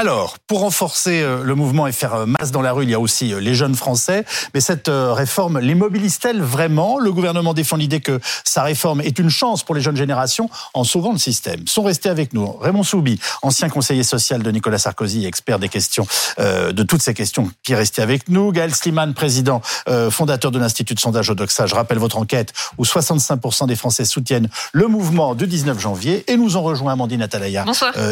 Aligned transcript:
Alors, 0.00 0.38
pour 0.46 0.60
renforcer 0.60 1.20
euh, 1.20 1.42
le 1.44 1.54
mouvement 1.54 1.86
et 1.86 1.92
faire 1.92 2.14
euh, 2.14 2.24
masse 2.24 2.52
dans 2.52 2.62
la 2.62 2.72
rue, 2.72 2.84
il 2.84 2.90
y 2.90 2.94
a 2.94 2.98
aussi 2.98 3.34
euh, 3.34 3.38
les 3.38 3.54
jeunes 3.54 3.74
Français. 3.74 4.24
Mais 4.54 4.62
cette 4.62 4.88
réforme 4.90 5.58
les 5.58 5.74
mobilise-t-elle 5.74 6.40
vraiment? 6.40 6.98
Le 6.98 7.12
gouvernement 7.12 7.52
défend 7.52 7.76
l'idée 7.76 8.00
que 8.00 8.18
sa 8.42 8.62
réforme 8.62 9.02
est 9.02 9.18
une 9.18 9.28
chance 9.28 9.62
pour 9.62 9.74
les 9.74 9.82
jeunes 9.82 9.98
générations 9.98 10.48
en 10.72 10.84
sauvant 10.84 11.12
le 11.12 11.18
système. 11.18 11.66
Sont 11.66 11.82
restés 11.82 12.08
avec 12.08 12.32
nous 12.32 12.50
Raymond 12.50 12.82
Soubi, 12.82 13.20
ancien 13.42 13.68
conseiller 13.68 14.02
social 14.02 14.42
de 14.42 14.50
Nicolas 14.50 14.78
Sarkozy, 14.78 15.26
expert 15.26 15.58
des 15.58 15.68
questions, 15.68 16.06
de 16.38 16.82
toutes 16.82 17.02
ces 17.02 17.12
questions, 17.12 17.50
qui 17.62 17.72
est 17.72 17.76
resté 17.76 18.00
avec 18.00 18.28
nous. 18.30 18.52
Gaël 18.52 18.74
Sliman, 18.74 19.12
président 19.12 19.60
fondateur 20.10 20.50
de 20.50 20.58
l'Institut 20.58 20.94
de 20.94 21.00
sondage 21.00 21.30
Odoxa. 21.30 21.66
Je 21.66 21.74
rappelle 21.74 21.98
votre 21.98 22.16
enquête 22.16 22.52
où 22.78 22.84
65% 22.84 23.66
des 23.66 23.76
Français 23.76 24.04
soutiennent 24.04 24.48
le 24.72 24.86
mouvement 24.86 25.34
du 25.34 25.46
19 25.46 25.78
janvier. 25.78 26.24
Et 26.30 26.36
nous 26.36 26.56
en 26.56 26.62
rejoint 26.62 26.92
Amandine 26.92 27.22
Atalaya, 27.22 27.64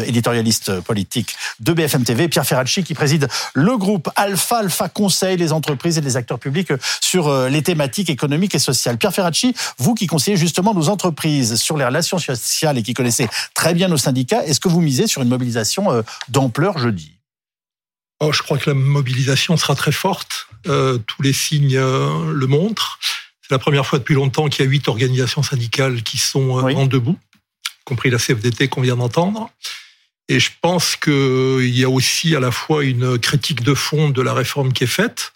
éditorialiste 0.05 0.81
politique 0.81 1.35
de 1.59 1.73
BFM 1.79 2.03
TV, 2.03 2.27
Pierre 2.27 2.45
Ferracci 2.45 2.83
qui 2.83 2.93
préside 2.93 3.29
le 3.53 3.77
groupe 3.77 4.09
Alpha 4.17 4.57
Alpha 4.57 4.89
Conseil, 4.89 5.37
les 5.37 5.53
entreprises 5.53 5.97
et 5.97 6.01
les 6.01 6.17
acteurs 6.17 6.37
publics 6.37 6.73
sur 6.99 7.29
euh, 7.29 7.47
les 7.47 7.61
thématiques 7.61 8.09
économiques 8.09 8.53
et 8.53 8.59
sociales. 8.59 8.97
Pierre 8.97 9.13
Ferracci, 9.13 9.55
vous 9.77 9.95
qui 9.95 10.05
conseillez 10.05 10.35
justement 10.35 10.73
nos 10.73 10.89
entreprises 10.89 11.55
sur 11.55 11.77
les 11.77 11.85
relations 11.85 12.19
sociales 12.19 12.77
et 12.77 12.83
qui 12.83 12.93
connaissez 12.93 13.29
très 13.53 13.73
bien 13.73 13.87
nos 13.87 13.95
syndicats, 13.95 14.45
est-ce 14.45 14.59
que 14.59 14.67
vous 14.67 14.81
misez 14.81 15.07
sur 15.07 15.21
une 15.21 15.29
mobilisation 15.29 15.89
euh, 15.89 16.01
d'ampleur 16.27 16.77
jeudi? 16.77 17.13
Oh, 18.19 18.33
Je 18.33 18.43
crois 18.43 18.57
que 18.57 18.69
la 18.69 18.73
mobilisation 18.73 19.55
sera 19.55 19.73
très 19.73 19.93
forte. 19.93 20.47
Euh, 20.67 20.97
tous 21.07 21.21
les 21.21 21.31
signes 21.31 21.79
le 21.79 22.45
montrent. 22.45 22.99
C'est 23.41 23.51
la 23.51 23.59
première 23.59 23.85
fois 23.85 23.99
depuis 23.99 24.15
longtemps 24.15 24.49
qu'il 24.49 24.65
y 24.65 24.67
a 24.67 24.69
huit 24.69 24.89
organisations 24.89 25.43
syndicales 25.43 26.03
qui 26.03 26.17
sont 26.17 26.59
en 26.59 26.85
debout, 26.87 27.17
y 27.63 27.83
compris 27.85 28.09
la 28.09 28.17
CFDT 28.17 28.67
qu'on 28.67 28.81
vient 28.81 28.97
d'entendre. 28.97 29.49
Et 30.29 30.39
je 30.39 30.51
pense 30.61 30.95
qu'il 30.95 31.75
y 31.75 31.83
a 31.83 31.89
aussi 31.89 32.35
à 32.35 32.39
la 32.39 32.51
fois 32.51 32.83
une 32.83 33.17
critique 33.17 33.63
de 33.63 33.73
fond 33.73 34.11
de 34.11 34.21
la 34.21 34.33
réforme 34.33 34.71
qui 34.71 34.83
est 34.83 34.87
faite, 34.87 35.33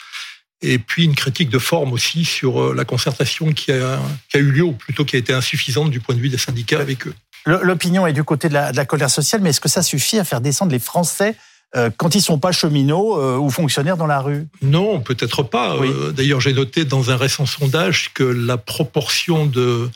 et 0.61 0.77
puis 0.77 1.03
une 1.03 1.15
critique 1.15 1.49
de 1.49 1.57
forme 1.57 1.91
aussi 1.93 2.23
sur 2.23 2.61
euh, 2.61 2.73
la 2.75 2.85
concertation 2.85 3.51
qui 3.51 3.71
a, 3.71 3.99
eu 4.35 4.51
lieu, 4.51 4.63
ou 4.63 4.71
plutôt 4.71 5.03
qui 5.03 5.15
a 5.15 5.19
été 5.19 5.33
insuffisante 5.33 5.89
du 5.89 5.99
point 5.99 6.15
de 6.15 6.21
vue 6.21 6.29
des 6.29 6.37
syndicats 6.37 6.79
avec 6.79 7.07
eux. 7.07 7.13
L'opinion 7.45 8.07
est 8.07 8.13
du 8.13 8.23
côté 8.23 8.47
de 8.47 8.53
la, 8.53 8.85
colère 8.85 9.09
sociale, 9.09 9.41
mais 9.41 9.49
est-ce 9.49 9.59
que 9.59 9.67
ça 9.67 9.81
suffit 9.81 10.19
à 10.19 10.23
faire 10.23 10.39
descendre 10.39 10.71
les 10.71 10.79
Français 10.79 11.35
euh, 11.75 11.89
quand 11.97 12.13
ils 12.13 12.21
sont 12.21 12.37
pas 12.37 12.51
cheminots 12.51 13.19
euh, 13.19 13.35
ou 13.35 13.49
fonctionnaires 13.49 13.97
dans 13.97 14.07
la 14.07 14.21
rue? 14.21 14.45
Non, 14.61 15.01
peut-être 15.01 15.41
pas. 15.41 15.75
D'ailleurs, 16.15 16.39
j'ai 16.39 16.53
noté 16.53 16.85
dans 16.85 17.09
un 17.09 17.17
récent 17.17 17.47
sondage 17.47 18.11
que 18.13 18.23
la 18.23 18.57
proportion 18.57 19.45
de, 19.45 19.89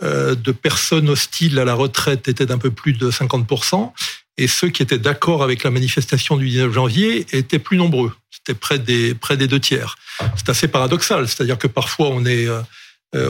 de 0.00 0.52
personnes 0.52 1.10
hostiles 1.10 1.58
à 1.58 1.66
la 1.66 1.74
retraite 1.74 2.28
était 2.28 2.46
d'un 2.46 2.56
peu 2.56 2.70
plus 2.70 2.94
de 2.94 3.10
50% 3.10 3.92
et 4.38 4.46
ceux 4.46 4.70
qui 4.70 4.82
étaient 4.82 4.98
d'accord 4.98 5.42
avec 5.42 5.64
la 5.64 5.70
manifestation 5.70 6.36
du 6.36 6.48
19 6.48 6.72
janvier 6.72 7.26
étaient 7.32 7.58
plus 7.58 7.76
nombreux. 7.76 8.12
C'était 8.30 8.54
près 8.54 8.78
des, 8.78 9.14
près 9.14 9.36
des 9.36 9.48
deux 9.48 9.60
tiers. 9.60 9.96
C'est 10.36 10.48
assez 10.48 10.68
paradoxal, 10.68 11.28
c'est-à-dire 11.28 11.58
que 11.58 11.66
parfois 11.66 12.08
on 12.08 12.24
est, 12.24 12.46
euh, 12.46 12.62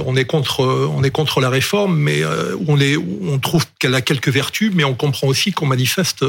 on 0.07 0.17
est 0.17 0.27
contre, 0.27 0.61
on 0.61 1.03
est 1.03 1.11
contre 1.11 1.41
la 1.41 1.49
réforme, 1.49 1.97
mais 1.97 2.23
euh, 2.23 2.57
on 2.67 2.79
est, 2.79 2.97
on 2.97 3.39
trouve 3.39 3.65
qu'elle 3.79 3.95
a 3.95 4.03
quelques 4.03 4.29
vertus, 4.29 4.71
mais 4.75 4.85
on 4.85 4.95
comprend 4.95 5.27
aussi 5.27 5.53
qu'on 5.53 5.67
manifeste 5.67 6.25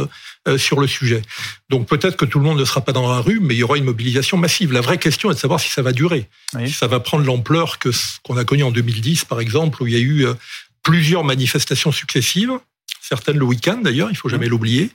euh, 0.47 0.57
sur 0.57 0.79
le 0.79 0.87
sujet. 0.87 1.21
Donc 1.69 1.87
peut-être 1.87 2.15
que 2.15 2.25
tout 2.25 2.39
le 2.39 2.45
monde 2.45 2.59
ne 2.59 2.65
sera 2.65 2.81
pas 2.81 2.93
dans 2.93 3.11
la 3.11 3.19
rue, 3.19 3.39
mais 3.41 3.55
il 3.55 3.57
y 3.57 3.63
aura 3.63 3.77
une 3.77 3.83
mobilisation 3.83 4.37
massive. 4.37 4.71
La 4.71 4.81
vraie 4.81 4.97
question 4.97 5.29
est 5.29 5.33
de 5.33 5.39
savoir 5.39 5.59
si 5.59 5.69
ça 5.69 5.81
va 5.81 5.91
durer, 5.91 6.29
si 6.65 6.71
ça 6.71 6.87
va 6.87 7.01
prendre 7.01 7.25
l'ampleur 7.25 7.79
que 7.79 7.89
qu'on 8.23 8.37
a 8.37 8.45
connu 8.45 8.63
en 8.63 8.71
2010, 8.71 9.25
par 9.25 9.41
exemple, 9.41 9.83
où 9.83 9.87
il 9.87 9.93
y 9.93 9.97
a 9.97 9.99
eu 9.99 10.25
plusieurs 10.83 11.25
manifestations 11.25 11.91
successives 11.91 12.51
certaines 13.09 13.37
le 13.37 13.45
week-end 13.45 13.79
d'ailleurs, 13.83 14.09
il 14.11 14.15
faut 14.15 14.29
jamais 14.29 14.45
mmh. 14.45 14.49
l'oublier, 14.49 14.91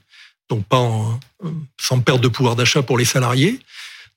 donc 0.49 0.65
pas 0.67 0.89
sans 1.81 2.01
perte 2.01 2.21
de 2.21 2.29
pouvoir 2.29 2.57
d'achat 2.57 2.83
pour 2.83 2.97
les 2.97 3.05
salariés. 3.05 3.59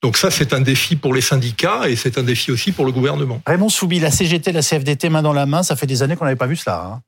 Donc 0.04 0.16
ça, 0.18 0.30
c'est 0.30 0.54
un 0.54 0.62
défi 0.62 0.96
pour 0.96 1.14
les 1.14 1.22
syndicats 1.22 1.90
et 1.90 1.96
c'est 1.96 2.20
un 2.20 2.24
défi 2.24 2.52
aussi 2.52 2.72
pour 2.72 2.86
le 2.86 2.92
gouvernement. 2.92 3.42
Raymond 3.48 3.70
Soubi, 3.70 4.00
la 4.00 4.12
CGT, 4.12 4.52
la 4.52 4.62
CFDT, 4.62 5.10
main 5.10 5.24
dans 5.24 5.34
la 5.34 5.48
main, 5.48 5.64
ça 5.64 5.76
fait 5.76 5.88
des 5.88 6.04
années 6.04 6.16
qu'on 6.16 6.26
n'avait 6.26 6.36
pas 6.36 6.46
vu 6.46 6.56
cela. 6.56 6.86
Hein. 6.86 7.02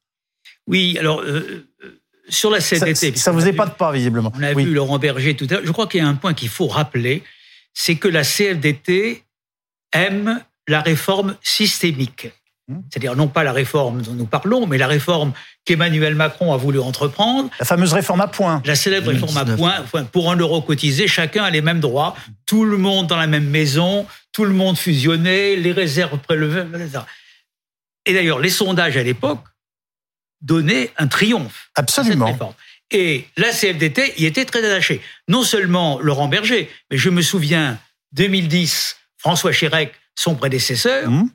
oui, 0.65 0.97
alors 0.97 1.21
euh, 1.21 1.67
euh, 1.83 2.01
sur 2.29 2.49
la 2.49 2.59
CFDT... 2.59 3.15
Ça, 3.15 3.31
ne 3.31 3.39
vous 3.39 3.47
épate 3.47 3.77
pas, 3.77 3.91
visiblement. 3.91 4.31
On 4.35 4.41
a 4.41 4.53
vu 4.53 4.73
Laurent 4.73 4.97
Berger 4.97 5.35
tout 5.35 5.45
à 5.51 5.55
l'heure. 5.55 5.61
Je 5.65 5.71
crois 5.71 5.85
qu'il 5.85 5.99
y 5.99 6.03
a 6.03 6.07
un 6.07 6.15
point 6.15 6.33
qu'il 6.33 6.49
faut 6.49 6.67
rappeler, 6.67 7.23
c'est 7.73 7.95
que 7.95 8.07
la 8.07 8.23
CFDT 8.23 9.23
aime 9.93 10.43
la 10.67 10.81
réforme 10.81 11.35
systémique. 11.43 12.29
Mmh. 12.69 12.81
C'est-à-dire 12.91 13.15
non 13.15 13.27
pas 13.27 13.43
la 13.43 13.51
réforme 13.51 14.03
dont 14.03 14.13
nous 14.13 14.27
parlons, 14.27 14.67
mais 14.67 14.77
la 14.77 14.85
réforme 14.85 15.33
qu'Emmanuel 15.65 16.13
Macron 16.13 16.53
a 16.53 16.57
voulu 16.57 16.79
entreprendre. 16.79 17.49
La 17.59 17.65
fameuse 17.65 17.93
réforme 17.93 18.21
à 18.21 18.27
points. 18.27 18.61
La 18.63 18.75
célèbre 18.75 19.09
réforme 19.09 19.37
à 19.37 19.45
points. 19.45 20.03
Pour 20.11 20.31
un 20.31 20.35
euro 20.35 20.61
cotisé, 20.61 21.07
chacun 21.07 21.43
a 21.43 21.49
les 21.49 21.61
mêmes 21.61 21.79
droits. 21.79 22.15
Tout 22.45 22.65
le 22.65 22.77
monde 22.77 23.07
dans 23.07 23.17
la 23.17 23.25
même 23.25 23.49
maison, 23.49 24.05
tout 24.31 24.45
le 24.45 24.53
monde 24.53 24.77
fusionné, 24.77 25.55
les 25.55 25.71
réserves 25.71 26.19
prélevées, 26.19 26.65
etc. 26.75 26.99
Et 28.05 28.13
d'ailleurs, 28.13 28.39
les 28.39 28.51
sondages 28.51 28.97
à 28.97 29.03
l'époque 29.03 29.43
donnaient 30.41 30.91
un 30.97 31.07
triomphe. 31.07 31.71
Absolument. 31.73 32.25
À 32.25 32.27
cette 32.27 32.35
réforme. 32.35 32.53
Et 32.91 33.25
la 33.35 33.51
CFDT 33.51 34.13
y 34.17 34.27
était 34.27 34.45
très 34.45 34.63
attachée. 34.63 35.01
Non 35.27 35.41
seulement 35.41 35.99
Laurent 35.99 36.27
Berger, 36.27 36.69
mais 36.91 36.97
je 36.97 37.09
me 37.09 37.23
souviens, 37.23 37.79
2010, 38.11 38.95
François 39.17 39.53
Chirac, 39.53 39.91
son 40.13 40.35
prédécesseur, 40.35 41.09
mmh 41.09 41.29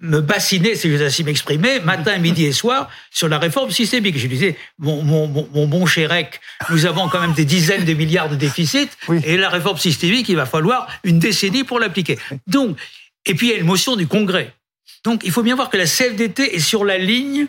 me 0.00 0.20
bassiner, 0.20 0.74
si 0.74 0.90
je 0.90 1.02
ainsi 1.02 1.22
m'exprimer, 1.22 1.80
matin, 1.80 2.16
midi 2.18 2.46
et 2.46 2.52
soir, 2.52 2.88
sur 3.10 3.28
la 3.28 3.38
réforme 3.38 3.70
systémique. 3.70 4.18
Je 4.18 4.26
disais, 4.26 4.56
mon, 4.78 5.02
mon, 5.02 5.48
mon 5.52 5.66
bon 5.66 5.86
Chérec, 5.86 6.40
nous 6.70 6.86
avons 6.86 7.08
quand 7.08 7.20
même 7.20 7.34
des 7.34 7.44
dizaines 7.44 7.84
de 7.84 7.92
milliards 7.92 8.28
de 8.28 8.36
déficits, 8.36 8.88
et 9.24 9.36
la 9.36 9.50
réforme 9.50 9.78
systémique, 9.78 10.28
il 10.28 10.36
va 10.36 10.46
falloir 10.46 10.88
une 11.04 11.18
décennie 11.18 11.64
pour 11.64 11.78
l'appliquer. 11.78 12.18
Donc, 12.46 12.78
et 13.26 13.34
puis 13.34 13.48
il 13.48 13.50
y 13.50 13.54
a 13.54 13.58
une 13.58 13.66
motion 13.66 13.96
du 13.96 14.06
Congrès. 14.06 14.54
Donc, 15.04 15.22
il 15.24 15.30
faut 15.30 15.42
bien 15.42 15.54
voir 15.54 15.68
que 15.68 15.76
la 15.76 15.86
CFDT 15.86 16.56
est 16.56 16.60
sur 16.60 16.84
la 16.84 16.98
ligne 16.98 17.46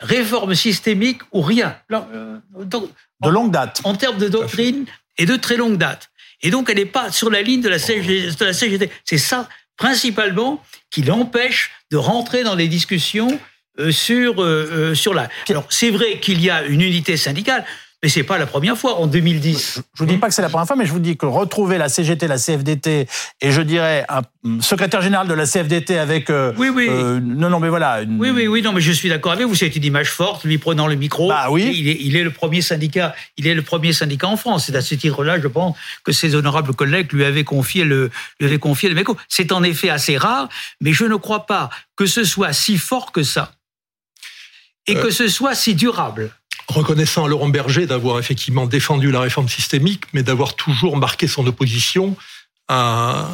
réforme 0.00 0.54
systémique 0.54 1.22
ou 1.32 1.40
rien. 1.40 1.76
Euh, 1.92 2.38
de 2.56 3.28
longue 3.28 3.50
date. 3.50 3.80
En, 3.84 3.94
termes 3.94 4.18
de 4.18 4.28
doctrine 4.28 4.86
et 5.18 5.26
de 5.26 5.36
très 5.36 5.56
longue 5.56 5.76
date. 5.76 6.10
Et 6.42 6.50
donc, 6.50 6.70
elle 6.70 6.76
n'est 6.76 6.86
pas 6.86 7.12
sur 7.12 7.30
la 7.30 7.42
ligne 7.42 7.60
de 7.60 7.68
la 7.68 7.78
CGT. 7.78 8.90
C'est 9.04 9.18
ça, 9.18 9.48
principalement, 9.80 10.62
qui 10.90 11.02
l'empêche 11.02 11.72
de 11.90 11.96
rentrer 11.96 12.44
dans 12.44 12.54
les 12.54 12.68
discussions 12.68 13.40
euh, 13.80 13.90
sur, 13.90 14.42
euh, 14.42 14.68
euh, 14.70 14.94
sur 14.94 15.14
la. 15.14 15.28
Alors, 15.48 15.64
c'est 15.70 15.90
vrai 15.90 16.20
qu'il 16.20 16.40
y 16.42 16.50
a 16.50 16.64
une 16.64 16.82
unité 16.82 17.16
syndicale, 17.16 17.64
mais 18.02 18.08
c'est 18.08 18.22
pas 18.22 18.38
la 18.38 18.46
première 18.46 18.78
fois 18.78 18.98
en 18.98 19.06
2010. 19.06 19.82
Je 19.94 19.98
vous 20.02 20.06
dis 20.06 20.16
pas 20.16 20.28
que 20.28 20.34
c'est 20.34 20.42
la 20.42 20.48
première 20.48 20.66
fois, 20.66 20.76
mais 20.76 20.86
je 20.86 20.92
vous 20.92 21.00
dis 21.00 21.16
que 21.16 21.26
retrouver 21.26 21.76
la 21.76 21.88
CGT, 21.88 22.28
la 22.28 22.38
CFDT 22.38 23.06
et 23.40 23.52
je 23.52 23.60
dirais 23.60 24.06
un 24.08 24.22
secrétaire 24.60 25.02
général 25.02 25.28
de 25.28 25.34
la 25.34 25.44
CFDT 25.46 25.98
avec. 25.98 26.30
Euh, 26.30 26.54
oui, 26.56 26.70
oui. 26.70 26.86
Euh, 26.88 27.20
non, 27.20 27.50
non, 27.50 27.60
mais 27.60 27.68
voilà. 27.68 28.00
Oui, 28.08 28.30
oui, 28.30 28.46
oui, 28.46 28.62
non, 28.62 28.72
mais 28.72 28.80
je 28.80 28.92
suis 28.92 29.10
d'accord 29.10 29.32
avec 29.32 29.46
vous. 29.46 29.54
C'est 29.54 29.74
une 29.76 29.84
image 29.84 30.10
forte, 30.10 30.44
lui 30.44 30.56
prenant 30.56 30.86
le 30.86 30.94
micro. 30.94 31.28
Bah 31.28 31.48
oui. 31.50 31.72
Il 31.76 31.88
est, 31.88 31.98
il 32.00 32.16
est 32.16 32.24
le 32.24 32.30
premier 32.30 32.62
syndicat. 32.62 33.14
Il 33.36 33.46
est 33.46 33.54
le 33.54 33.62
premier 33.62 33.92
syndicat 33.92 34.28
en 34.28 34.36
France. 34.38 34.64
C'est 34.66 34.76
à 34.76 34.80
ce 34.80 34.94
titre-là, 34.94 35.38
je 35.38 35.48
pense, 35.48 35.76
que 36.02 36.12
ses 36.12 36.34
honorables 36.34 36.74
collègues 36.74 37.12
lui 37.12 37.24
avaient 37.24 37.44
confié 37.44 37.84
le, 37.84 38.10
lui 38.40 38.48
avaient 38.48 38.58
confié 38.58 38.88
le 38.88 38.94
micro. 38.94 39.16
C'est 39.28 39.52
en 39.52 39.62
effet 39.62 39.90
assez 39.90 40.16
rare, 40.16 40.48
mais 40.80 40.94
je 40.94 41.04
ne 41.04 41.16
crois 41.16 41.44
pas 41.46 41.68
que 41.96 42.06
ce 42.06 42.24
soit 42.24 42.54
si 42.54 42.78
fort 42.78 43.12
que 43.12 43.22
ça 43.22 43.52
et 44.86 44.96
euh. 44.96 45.02
que 45.02 45.10
ce 45.10 45.28
soit 45.28 45.54
si 45.54 45.74
durable 45.74 46.30
reconnaissant 46.68 47.24
à 47.24 47.28
Laurent 47.28 47.48
Berger 47.48 47.86
d'avoir 47.86 48.18
effectivement 48.18 48.66
défendu 48.66 49.10
la 49.10 49.20
réforme 49.20 49.48
systémique, 49.48 50.04
mais 50.12 50.22
d'avoir 50.22 50.54
toujours 50.54 50.96
marqué 50.96 51.26
son 51.26 51.46
opposition 51.46 52.16
à, 52.68 53.28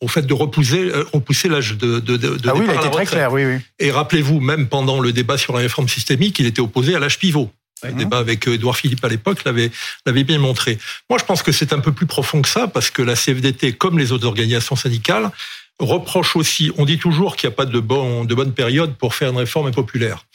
au 0.00 0.08
fait 0.08 0.22
de 0.22 0.34
repousser, 0.34 0.90
euh, 0.90 1.04
repousser 1.12 1.48
l'âge 1.48 1.76
de, 1.76 2.00
de, 2.00 2.16
de, 2.16 2.38
ah 2.48 2.52
oui, 2.54 2.64
il 2.64 2.70
a 2.70 2.74
été 2.74 2.90
très 2.90 3.06
clair, 3.06 3.32
oui, 3.32 3.44
oui. 3.44 3.58
Et 3.78 3.90
rappelez-vous, 3.90 4.40
même 4.40 4.68
pendant 4.68 5.00
le 5.00 5.12
débat 5.12 5.36
sur 5.36 5.52
la 5.52 5.60
réforme 5.60 5.88
systémique, 5.88 6.38
il 6.38 6.46
était 6.46 6.60
opposé 6.62 6.94
à 6.94 6.98
l'âge 6.98 7.18
pivot. 7.18 7.50
Le 7.82 7.92
débat 7.92 8.18
avec 8.18 8.46
Édouard 8.46 8.76
Philippe 8.76 9.02
à 9.04 9.08
l'époque 9.08 9.42
l'avait 9.44 9.70
l'avait 10.04 10.24
bien 10.24 10.38
montré. 10.38 10.78
Moi, 11.08 11.18
je 11.18 11.24
pense 11.24 11.42
que 11.42 11.50
c'est 11.50 11.72
un 11.72 11.78
peu 11.78 11.92
plus 11.92 12.04
profond 12.04 12.42
que 12.42 12.48
ça 12.48 12.68
parce 12.68 12.90
que 12.90 13.00
la 13.00 13.14
CFDT, 13.14 13.72
comme 13.72 13.98
les 13.98 14.12
autres 14.12 14.26
organisations 14.26 14.76
syndicales, 14.76 15.30
reproche 15.78 16.36
aussi. 16.36 16.70
On 16.76 16.84
dit 16.84 16.98
toujours 16.98 17.36
qu'il 17.36 17.48
n'y 17.48 17.54
a 17.54 17.56
pas 17.56 17.64
de, 17.64 17.80
bon, 17.80 18.24
de 18.24 18.34
bonne 18.34 18.52
période 18.52 18.96
pour 18.96 19.14
faire 19.14 19.30
une 19.30 19.38
réforme 19.38 19.68
impopulaire 19.68 20.26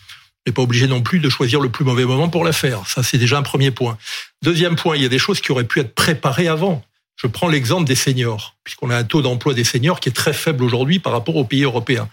n'est 0.46 0.54
pas 0.54 0.62
obligé 0.62 0.88
non 0.88 1.02
plus 1.02 1.20
de 1.20 1.30
choisir 1.30 1.60
le 1.60 1.70
plus 1.70 1.86
mauvais 1.86 2.06
moment 2.06 2.30
pour 2.30 2.44
la 2.44 2.54
faire. 2.54 2.88
Ça, 2.88 3.04
c'est 3.04 3.18
déjà 3.18 3.38
un 3.38 3.44
premier 3.44 3.72
point. 3.72 3.98
Deuxième 4.42 4.76
point, 4.76 4.96
il 4.96 5.02
y 5.02 5.06
a 5.06 5.10
des 5.10 5.20
choses 5.20 5.42
qui 5.42 5.52
auraient 5.52 5.64
pu 5.64 5.80
être 5.80 5.96
préparées 5.96 6.48
avant. 6.48 6.84
Je 7.16 7.28
prends 7.28 7.48
l'exemple 7.48 7.86
des 7.86 7.96
seniors, 7.96 8.56
puisqu'on 8.64 8.90
a 8.90 8.98
un 8.98 9.04
taux 9.04 9.22
d'emploi 9.22 9.54
des 9.54 9.64
seniors 9.64 10.00
qui 10.00 10.10
est 10.10 10.14
très 10.14 10.34
faible 10.34 10.64
aujourd'hui 10.64 11.00
par 11.00 11.14
rapport 11.14 11.36
aux 11.36 11.46
pays 11.46 11.64
européens. 11.64 12.10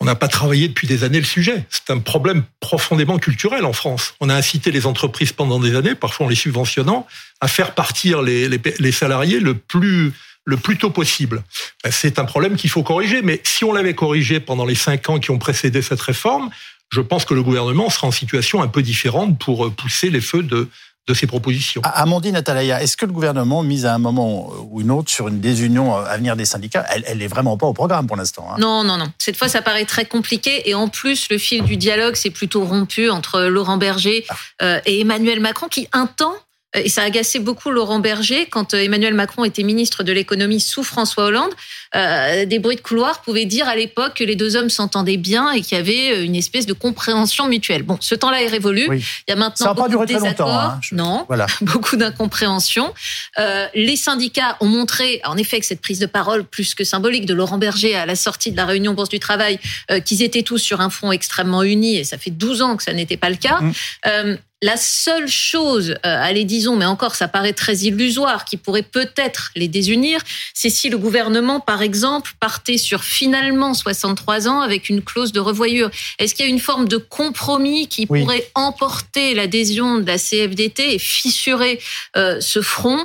On 0.00 0.04
n'a 0.04 0.14
pas 0.16 0.28
travaillé 0.28 0.66
depuis 0.66 0.88
des 0.88 1.04
années 1.04 1.20
le 1.20 1.24
sujet. 1.24 1.64
C'est 1.70 1.90
un 1.90 1.98
problème 1.98 2.42
profondément 2.58 3.18
culturel 3.18 3.64
en 3.64 3.72
France. 3.72 4.14
On 4.20 4.28
a 4.28 4.34
incité 4.34 4.72
les 4.72 4.86
entreprises 4.86 5.32
pendant 5.32 5.60
des 5.60 5.76
années, 5.76 5.94
parfois 5.94 6.26
en 6.26 6.28
les 6.28 6.34
subventionnant, 6.34 7.06
à 7.40 7.46
faire 7.46 7.72
partir 7.74 8.20
les, 8.20 8.48
les, 8.48 8.92
salariés 8.92 9.38
le 9.38 9.54
plus 9.54 10.12
le 10.44 10.56
plus 10.56 10.76
tôt 10.76 10.90
possible. 10.90 11.44
C'est 11.88 12.18
un 12.18 12.24
problème 12.24 12.56
qu'il 12.56 12.68
faut 12.68 12.82
corriger, 12.82 13.22
mais 13.22 13.40
si 13.44 13.62
on 13.64 13.72
l'avait 13.72 13.94
corrigé 13.94 14.40
pendant 14.40 14.64
les 14.64 14.74
cinq 14.74 15.08
ans 15.08 15.20
qui 15.20 15.30
ont 15.30 15.38
précédé 15.38 15.82
cette 15.82 16.00
réforme, 16.00 16.50
je 16.92 17.00
pense 17.00 17.24
que 17.24 17.34
le 17.34 17.42
gouvernement 17.42 17.90
sera 17.90 18.06
en 18.06 18.12
situation 18.12 18.62
un 18.62 18.68
peu 18.68 18.82
différente 18.82 19.38
pour 19.38 19.66
euh, 19.66 19.70
pousser 19.70 20.10
les 20.10 20.20
feux 20.20 20.42
de, 20.42 20.68
de 21.08 21.14
ces 21.14 21.26
propositions. 21.26 21.80
Amandine 21.84 22.36
Atalaya, 22.36 22.82
est-ce 22.82 22.96
que 22.96 23.06
le 23.06 23.12
gouvernement 23.12 23.62
mise 23.62 23.86
à 23.86 23.94
un 23.94 23.98
moment 23.98 24.52
ou 24.70 24.82
une 24.82 24.90
autre 24.90 25.10
sur 25.10 25.26
une 25.26 25.40
désunion 25.40 25.96
à 25.96 26.16
venir 26.16 26.36
des 26.36 26.44
syndicats 26.44 26.86
Elle 26.88 27.18
n'est 27.18 27.26
vraiment 27.26 27.56
pas 27.56 27.66
au 27.66 27.72
programme 27.72 28.06
pour 28.06 28.16
l'instant. 28.16 28.46
Hein? 28.50 28.56
Non, 28.58 28.84
non, 28.84 28.98
non. 28.98 29.10
Cette 29.18 29.36
fois, 29.36 29.48
ça 29.48 29.62
paraît 29.62 29.86
très 29.86 30.04
compliqué. 30.04 30.68
Et 30.68 30.74
en 30.74 30.88
plus, 30.88 31.28
le 31.30 31.38
fil 31.38 31.64
du 31.64 31.76
dialogue 31.76 32.14
s'est 32.14 32.30
plutôt 32.30 32.64
rompu 32.64 33.10
entre 33.10 33.42
Laurent 33.42 33.78
Berger 33.78 34.24
ah. 34.28 34.36
euh, 34.62 34.80
et 34.86 35.00
Emmanuel 35.00 35.40
Macron, 35.40 35.68
qui 35.68 35.88
un 35.92 36.06
temps 36.06 36.36
et 36.74 36.88
ça 36.88 37.02
a 37.02 37.04
agacé 37.04 37.38
beaucoup 37.38 37.70
Laurent 37.70 37.98
Berger 37.98 38.46
quand 38.46 38.74
euh, 38.74 38.78
Emmanuel 38.78 39.14
Macron 39.14 39.44
était 39.44 39.62
ministre 39.62 40.02
de 40.02 40.12
l'économie 40.12 40.60
sous 40.60 40.82
François 40.82 41.24
Hollande. 41.24 41.52
Euh, 41.94 42.46
des 42.46 42.58
bruits 42.58 42.76
de 42.76 42.80
couloir 42.80 43.20
pouvaient 43.20 43.44
dire 43.44 43.68
à 43.68 43.76
l'époque 43.76 44.14
que 44.14 44.24
les 44.24 44.36
deux 44.36 44.56
hommes 44.56 44.70
s'entendaient 44.70 45.18
bien 45.18 45.50
et 45.50 45.60
qu'il 45.60 45.76
y 45.76 45.80
avait 45.80 46.12
euh, 46.12 46.24
une 46.24 46.34
espèce 46.34 46.64
de 46.64 46.72
compréhension 46.72 47.46
mutuelle. 47.48 47.82
Bon, 47.82 47.98
ce 48.00 48.14
temps-là 48.14 48.42
est 48.42 48.48
révolu. 48.48 48.88
Il 48.90 49.02
y 49.28 49.32
a 49.32 49.36
maintenant 49.36 49.74
beaucoup 49.74 50.06
de 50.06 50.06
désaccords. 50.06 50.48
Hein, 50.48 50.80
non, 50.92 51.24
voilà. 51.28 51.46
beaucoup 51.60 51.96
d'incompréhension. 51.96 52.94
Euh, 53.38 53.66
les 53.74 53.96
syndicats 53.96 54.56
ont 54.60 54.68
montré, 54.68 55.20
en 55.24 55.36
effet, 55.36 55.60
que 55.60 55.66
cette 55.66 55.82
prise 55.82 55.98
de 55.98 56.06
parole 56.06 56.44
plus 56.44 56.74
que 56.74 56.84
symbolique 56.84 57.26
de 57.26 57.34
Laurent 57.34 57.58
Berger 57.58 57.94
à 57.94 58.06
la 58.06 58.16
sortie 58.16 58.52
de 58.52 58.56
la 58.56 58.64
réunion 58.64 58.94
Bourse 58.94 59.10
du 59.10 59.20
Travail, 59.20 59.58
euh, 59.90 60.00
qu'ils 60.00 60.22
étaient 60.22 60.42
tous 60.42 60.58
sur 60.58 60.80
un 60.80 60.88
front 60.88 61.12
extrêmement 61.12 61.62
uni, 61.62 61.96
et 61.96 62.04
ça 62.04 62.16
fait 62.16 62.30
12 62.30 62.62
ans 62.62 62.76
que 62.76 62.82
ça 62.82 62.94
n'était 62.94 63.18
pas 63.18 63.30
le 63.30 63.36
cas. 63.36 63.60
Mmh. 63.60 64.36
La 64.64 64.76
seule 64.76 65.26
chose, 65.26 65.90
euh, 65.90 65.96
allez 66.04 66.44
disons, 66.44 66.76
mais 66.76 66.84
encore 66.84 67.16
ça 67.16 67.26
paraît 67.26 67.52
très 67.52 67.78
illusoire, 67.78 68.44
qui 68.44 68.56
pourrait 68.56 68.84
peut-être 68.84 69.50
les 69.56 69.66
désunir, 69.66 70.20
c'est 70.54 70.70
si 70.70 70.88
le 70.88 70.98
gouvernement, 70.98 71.58
par 71.58 71.82
exemple, 71.82 72.34
partait 72.38 72.78
sur 72.78 73.02
finalement 73.02 73.74
63 73.74 74.46
ans 74.46 74.60
avec 74.60 74.88
une 74.88 75.02
clause 75.02 75.32
de 75.32 75.40
revoyure. 75.40 75.90
Est-ce 76.20 76.36
qu'il 76.36 76.46
y 76.46 76.48
a 76.48 76.50
une 76.50 76.60
forme 76.60 76.86
de 76.86 76.96
compromis 76.96 77.88
qui 77.88 78.06
pourrait 78.06 78.48
emporter 78.54 79.34
l'adhésion 79.34 79.98
de 79.98 80.06
la 80.06 80.16
CFDT 80.16 80.94
et 80.94 80.98
fissurer 81.00 81.80
euh, 82.16 82.40
ce 82.40 82.62
front? 82.62 83.04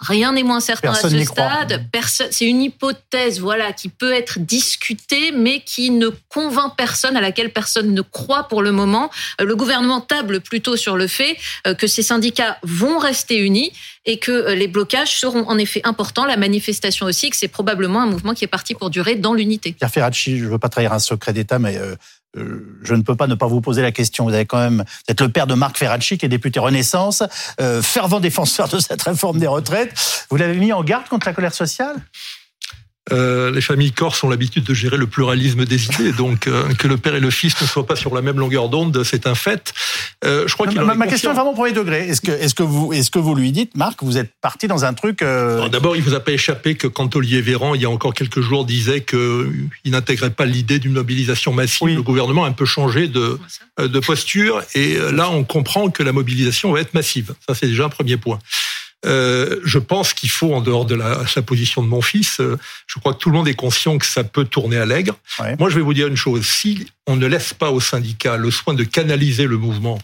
Rien 0.00 0.32
n'est 0.32 0.44
moins 0.44 0.60
certain 0.60 0.92
à 0.92 0.94
ce 0.94 1.08
stade. 1.24 1.84
C'est 2.30 2.46
une 2.46 2.62
hypothèse, 2.62 3.40
voilà, 3.40 3.72
qui 3.72 3.88
peut 3.88 4.12
être 4.12 4.38
discutée, 4.38 5.32
mais 5.32 5.60
qui 5.60 5.90
ne 5.90 6.08
convainc 6.28 6.76
personne, 6.76 7.16
à 7.16 7.20
laquelle 7.20 7.52
personne 7.52 7.92
ne 7.92 8.02
croit 8.02 8.44
pour 8.44 8.62
le 8.62 8.70
moment. 8.70 9.10
Euh, 9.40 9.44
le 9.44 9.56
gouvernement 9.56 10.00
table 10.00 10.40
plutôt 10.40 10.76
sur 10.76 10.96
le 10.96 11.08
fait 11.08 11.36
euh, 11.66 11.74
que 11.74 11.88
ces 11.88 12.02
syndicats 12.02 12.58
vont 12.62 12.98
rester 12.98 13.38
unis 13.38 13.72
et 14.04 14.18
que 14.18 14.30
euh, 14.30 14.54
les 14.54 14.68
blocages 14.68 15.18
seront 15.18 15.48
en 15.48 15.58
effet 15.58 15.80
importants. 15.82 16.26
La 16.26 16.36
manifestation 16.36 17.06
aussi, 17.06 17.30
que 17.30 17.36
c'est 17.36 17.48
probablement 17.48 18.00
un 18.00 18.06
mouvement 18.06 18.34
qui 18.34 18.44
est 18.44 18.48
parti 18.48 18.74
pour 18.74 18.90
durer 18.90 19.16
dans 19.16 19.34
l'unité. 19.34 19.72
Pierre 19.72 19.90
Ferracci, 19.90 20.38
je 20.38 20.44
ne 20.44 20.50
veux 20.50 20.58
pas 20.58 20.68
trahir 20.68 20.92
un 20.92 21.00
secret 21.00 21.32
d'État, 21.32 21.58
mais 21.58 21.76
je 22.82 22.94
ne 22.94 23.02
peux 23.02 23.16
pas 23.16 23.26
ne 23.26 23.34
pas 23.34 23.46
vous 23.46 23.60
poser 23.60 23.82
la 23.82 23.92
question. 23.92 24.24
Vous 24.24 24.34
avez 24.34 24.46
quand 24.46 24.58
même, 24.58 24.78
vous 24.78 25.12
êtes 25.12 25.20
le 25.20 25.28
père 25.28 25.46
de 25.46 25.54
Marc 25.54 25.78
Ferracci, 25.78 26.18
qui 26.18 26.26
est 26.26 26.28
député 26.28 26.60
Renaissance, 26.60 27.22
euh, 27.60 27.82
fervent 27.82 28.20
défenseur 28.20 28.68
de 28.68 28.78
cette 28.78 29.02
réforme 29.02 29.38
des 29.38 29.46
retraites. 29.46 30.26
Vous 30.30 30.36
l'avez 30.36 30.56
mis 30.56 30.72
en 30.72 30.82
garde 30.82 31.08
contre 31.08 31.26
la 31.26 31.32
colère 31.32 31.54
sociale? 31.54 31.96
Euh, 33.12 33.50
les 33.50 33.60
familles 33.60 33.92
corses 33.92 34.22
ont 34.22 34.28
l'habitude 34.28 34.64
de 34.64 34.74
gérer 34.74 34.96
le 34.96 35.06
pluralisme 35.06 35.64
des 35.64 35.86
idées, 35.86 36.12
donc 36.12 36.46
euh, 36.46 36.68
que 36.74 36.86
le 36.86 36.96
père 36.96 37.14
et 37.14 37.20
le 37.20 37.30
fils 37.30 37.60
ne 37.60 37.66
soient 37.66 37.86
pas 37.86 37.96
sur 37.96 38.14
la 38.14 38.22
même 38.22 38.38
longueur 38.38 38.68
d'onde, 38.68 39.02
c'est 39.04 39.26
un 39.26 39.34
fait. 39.34 39.72
Euh, 40.24 40.46
je 40.46 40.54
crois 40.54 40.66
qu'il 40.66 40.80
ma, 40.80 40.94
ma 40.94 41.06
question 41.06 41.30
est 41.30 41.34
vraiment 41.34 41.54
premier 41.54 41.72
degré. 41.72 42.08
Est-ce 42.08 42.20
que, 42.20 42.32
est-ce 42.32 42.54
que 42.54 42.62
vous, 42.62 42.92
est-ce 42.92 43.10
que 43.10 43.18
vous 43.18 43.34
lui 43.34 43.52
dites, 43.52 43.76
Marc, 43.76 44.02
vous 44.02 44.18
êtes 44.18 44.32
parti 44.40 44.68
dans 44.68 44.84
un 44.84 44.94
truc 44.94 45.20
D'abord, 45.20 45.96
il 45.96 46.02
vous 46.02 46.14
a 46.14 46.20
pas 46.20 46.32
échappé 46.32 46.74
que 46.74 46.86
quand 46.86 47.16
Olivier 47.16 47.40
Véran, 47.40 47.74
il 47.74 47.82
y 47.82 47.84
a 47.84 47.90
encore 47.90 48.14
quelques 48.14 48.40
jours, 48.40 48.64
disait 48.64 49.02
qu'il 49.02 49.68
n'intégrait 49.86 50.30
pas 50.30 50.46
l'idée 50.46 50.78
d'une 50.78 50.92
mobilisation 50.92 51.52
massive, 51.52 51.88
le 51.88 52.02
gouvernement 52.02 52.44
a 52.44 52.48
un 52.48 52.52
peu 52.52 52.66
changé 52.66 53.08
de, 53.08 53.38
de 53.78 54.00
posture, 54.00 54.62
et 54.74 54.98
là, 55.12 55.30
on 55.30 55.44
comprend 55.44 55.90
que 55.90 56.02
la 56.02 56.12
mobilisation 56.12 56.72
va 56.72 56.80
être 56.80 56.94
massive. 56.94 57.34
Ça, 57.48 57.54
c'est 57.54 57.66
déjà 57.66 57.84
un 57.84 57.88
premier 57.88 58.16
point. 58.16 58.38
Euh, 59.06 59.60
je 59.64 59.78
pense 59.78 60.12
qu'il 60.12 60.30
faut, 60.30 60.52
en 60.52 60.60
dehors 60.60 60.84
de 60.84 60.94
la, 60.94 61.24
position 61.46 61.82
de 61.82 61.88
mon 61.88 62.02
fils, 62.02 62.40
euh, 62.40 62.58
je 62.86 62.98
crois 62.98 63.14
que 63.14 63.18
tout 63.18 63.30
le 63.30 63.36
monde 63.36 63.48
est 63.48 63.54
conscient 63.54 63.96
que 63.98 64.06
ça 64.06 64.24
peut 64.24 64.44
tourner 64.44 64.76
à 64.76 64.86
l'aigre. 64.86 65.16
Moi, 65.58 65.70
je 65.70 65.76
vais 65.76 65.82
vous 65.82 65.94
dire 65.94 66.08
une 66.08 66.16
chose. 66.16 66.44
Si 66.44 66.86
on 67.06 67.16
ne 67.16 67.26
laisse 67.26 67.54
pas 67.54 67.70
aux 67.70 67.80
syndicats 67.80 68.36
le 68.36 68.50
soin 68.50 68.74
de 68.74 68.84
canaliser 68.84 69.46
le 69.46 69.56
mouvement, 69.56 69.98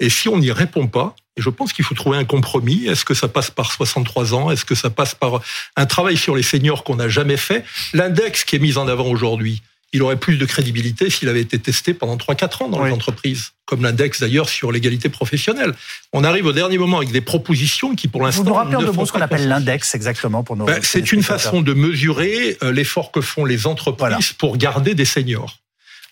et 0.00 0.10
si 0.10 0.28
on 0.28 0.38
n'y 0.38 0.52
répond 0.52 0.86
pas, 0.88 1.14
et 1.36 1.42
je 1.42 1.50
pense 1.50 1.72
qu'il 1.72 1.84
faut 1.84 1.94
trouver 1.94 2.16
un 2.16 2.24
compromis. 2.24 2.86
Est-ce 2.86 3.04
que 3.04 3.14
ça 3.14 3.28
passe 3.28 3.50
par 3.50 3.72
63 3.72 4.34
ans? 4.34 4.50
Est-ce 4.50 4.64
que 4.64 4.74
ça 4.74 4.90
passe 4.90 5.14
par 5.14 5.40
un 5.76 5.86
travail 5.86 6.16
sur 6.16 6.36
les 6.36 6.42
seniors 6.42 6.84
qu'on 6.84 6.96
n'a 6.96 7.08
jamais 7.08 7.36
fait? 7.36 7.64
L'index 7.92 8.44
qui 8.44 8.56
est 8.56 8.60
mis 8.60 8.76
en 8.76 8.86
avant 8.86 9.06
aujourd'hui, 9.06 9.62
il 9.94 10.02
aurait 10.02 10.16
plus 10.16 10.36
de 10.36 10.44
crédibilité 10.44 11.08
s'il 11.08 11.28
avait 11.28 11.40
été 11.40 11.58
testé 11.58 11.94
pendant 11.94 12.16
3-4 12.16 12.64
ans 12.64 12.68
dans 12.68 12.84
les 12.84 12.92
entreprises, 12.92 13.52
comme 13.64 13.82
l'index 13.82 14.20
d'ailleurs 14.20 14.48
sur 14.48 14.72
l'égalité 14.72 15.08
professionnelle. 15.08 15.72
On 16.12 16.24
arrive 16.24 16.46
au 16.46 16.52
dernier 16.52 16.78
moment 16.78 16.98
avec 16.98 17.12
des 17.12 17.20
propositions 17.20 17.94
qui, 17.94 18.08
pour 18.08 18.22
l'instant, 18.22 18.42
vous 18.42 18.48
nous 18.48 18.54
rappelez 18.54 18.92
mots 18.92 19.06
ce 19.06 19.12
qu'on 19.12 19.20
appelle 19.20 19.46
l'index 19.46 19.94
exactement 19.94 20.42
pour 20.42 20.56
nos. 20.56 20.64
Ben, 20.64 20.80
c'est 20.82 21.12
une 21.12 21.22
façon 21.22 21.62
de 21.62 21.72
mesurer 21.74 22.58
euh, 22.62 22.72
l'effort 22.72 23.12
que 23.12 23.20
font 23.20 23.44
les 23.44 23.68
entreprises 23.68 24.32
pour 24.32 24.56
garder 24.56 24.94
des 24.94 25.04
seniors. 25.04 25.60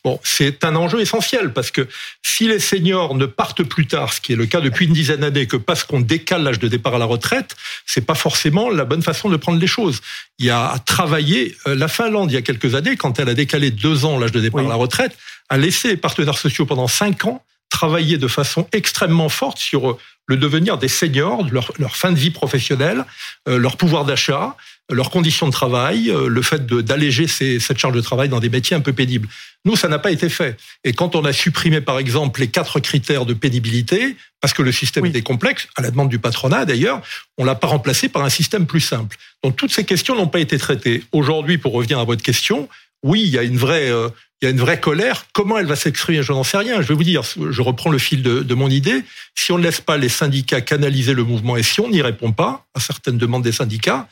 Bon, 0.04 0.18
c'est 0.24 0.64
un 0.64 0.74
enjeu 0.74 1.00
essentiel 1.00 1.52
parce 1.52 1.70
que 1.70 1.86
si 2.22 2.48
les 2.48 2.58
seniors 2.58 3.14
ne 3.14 3.24
partent 3.24 3.62
plus 3.62 3.86
tard, 3.86 4.12
ce 4.12 4.20
qui 4.20 4.32
est 4.32 4.36
le 4.36 4.46
cas 4.46 4.60
depuis 4.60 4.86
une 4.86 4.92
dizaine 4.92 5.20
d'années, 5.20 5.46
que 5.46 5.56
parce 5.56 5.84
qu'on 5.84 6.00
décale 6.00 6.42
l'âge 6.42 6.58
de 6.58 6.66
départ 6.66 6.96
à 6.96 6.98
la 6.98 7.04
retraite, 7.04 7.54
c'est 7.86 8.04
pas 8.04 8.16
forcément 8.16 8.68
la 8.68 8.84
bonne 8.84 9.02
façon 9.02 9.28
de 9.28 9.36
prendre 9.36 9.60
les 9.60 9.68
choses. 9.68 10.00
Il 10.40 10.46
y 10.46 10.50
a 10.50 10.70
à 10.70 10.78
travailler. 10.80 11.56
Euh, 11.68 11.76
la 11.76 11.86
Finlande, 11.86 12.32
il 12.32 12.34
y 12.34 12.38
a 12.38 12.42
quelques 12.42 12.74
années, 12.74 12.96
quand 12.96 13.20
elle 13.20 13.28
a 13.28 13.34
décalé 13.34 13.70
deux 13.70 14.04
ans 14.04 14.18
l'âge 14.18 14.32
de 14.32 14.40
départ 14.40 14.66
à 14.66 14.68
la 14.68 14.74
retraite, 14.74 15.16
a 15.48 15.56
laissé 15.56 15.88
les 15.88 15.96
partenaires 15.96 16.38
sociaux 16.38 16.66
pendant 16.66 16.88
cinq 16.88 17.24
ans 17.24 17.44
travailler 17.72 18.18
de 18.18 18.28
façon 18.28 18.68
extrêmement 18.72 19.30
forte 19.30 19.58
sur 19.58 19.90
euh, 19.90 19.98
le 20.26 20.36
devenir 20.36 20.78
des 20.78 20.88
seniors, 20.88 21.48
leur, 21.50 21.72
leur 21.78 21.96
fin 21.96 22.12
de 22.12 22.18
vie 22.18 22.30
professionnelle, 22.30 23.04
euh, 23.48 23.58
leur 23.58 23.76
pouvoir 23.76 24.04
d'achat, 24.04 24.56
leurs 24.90 25.10
conditions 25.10 25.46
de 25.46 25.52
travail, 25.52 26.10
euh, 26.10 26.28
le 26.28 26.42
fait 26.42 26.66
d'alléger 26.66 27.26
cette 27.26 27.78
charge 27.78 27.94
de 27.94 28.00
travail 28.00 28.28
dans 28.28 28.40
des 28.40 28.50
métiers 28.50 28.76
un 28.76 28.80
peu 28.80 28.92
pénibles. 28.92 29.28
Nous, 29.64 29.74
ça 29.74 29.88
n'a 29.88 29.98
pas 29.98 30.10
été 30.10 30.28
fait. 30.28 30.56
Et 30.84 30.92
quand 30.92 31.16
on 31.16 31.24
a 31.24 31.32
supprimé, 31.32 31.80
par 31.80 31.98
exemple, 31.98 32.40
les 32.40 32.48
quatre 32.48 32.78
critères 32.78 33.24
de 33.24 33.34
pénibilité, 33.34 34.16
parce 34.40 34.52
que 34.52 34.62
le 34.62 34.72
système 34.72 35.06
était 35.06 35.22
complexe, 35.22 35.66
à 35.76 35.82
la 35.82 35.90
demande 35.90 36.10
du 36.10 36.18
patronat 36.18 36.66
d'ailleurs, 36.66 37.00
on 37.38 37.44
l'a 37.44 37.54
pas 37.54 37.68
remplacé 37.68 38.08
par 38.08 38.22
un 38.22 38.28
système 38.28 38.66
plus 38.66 38.80
simple. 38.80 39.16
Donc 39.42 39.56
toutes 39.56 39.72
ces 39.72 39.84
questions 39.84 40.14
n'ont 40.14 40.28
pas 40.28 40.40
été 40.40 40.58
traitées. 40.58 41.04
Aujourd'hui, 41.12 41.56
pour 41.58 41.72
revenir 41.72 41.98
à 41.98 42.04
votre 42.04 42.22
question, 42.22 42.68
oui, 43.02 43.22
il 43.22 43.30
y 43.30 43.38
a 43.38 43.42
une 43.42 43.56
vraie, 43.56 43.90
euh, 43.90 44.08
il 44.42 44.46
y 44.46 44.48
a 44.48 44.50
une 44.50 44.60
vraie 44.60 44.80
colère. 44.80 45.26
Comment 45.32 45.56
elle 45.56 45.66
va 45.66 45.76
s'exprimer 45.76 46.22
Je 46.22 46.32
n'en 46.32 46.42
sais 46.42 46.58
rien. 46.58 46.82
Je 46.82 46.88
vais 46.88 46.94
vous 46.94 47.04
dire, 47.04 47.22
je 47.22 47.62
reprends 47.62 47.90
le 47.90 47.98
fil 47.98 48.22
de, 48.22 48.40
de, 48.40 48.54
mon 48.54 48.68
idée. 48.68 49.04
Si 49.36 49.52
on 49.52 49.58
ne 49.58 49.62
laisse 49.62 49.80
pas 49.80 49.96
les 49.96 50.08
syndicats 50.08 50.60
canaliser 50.60 51.14
le 51.14 51.22
mouvement 51.22 51.56
et 51.56 51.62
si 51.62 51.80
on 51.80 51.88
n'y 51.88 52.02
répond 52.02 52.32
pas 52.32 52.66
à 52.74 52.80
certaines 52.80 53.18
demandes 53.18 53.44
des 53.44 53.52
syndicats, 53.52 54.08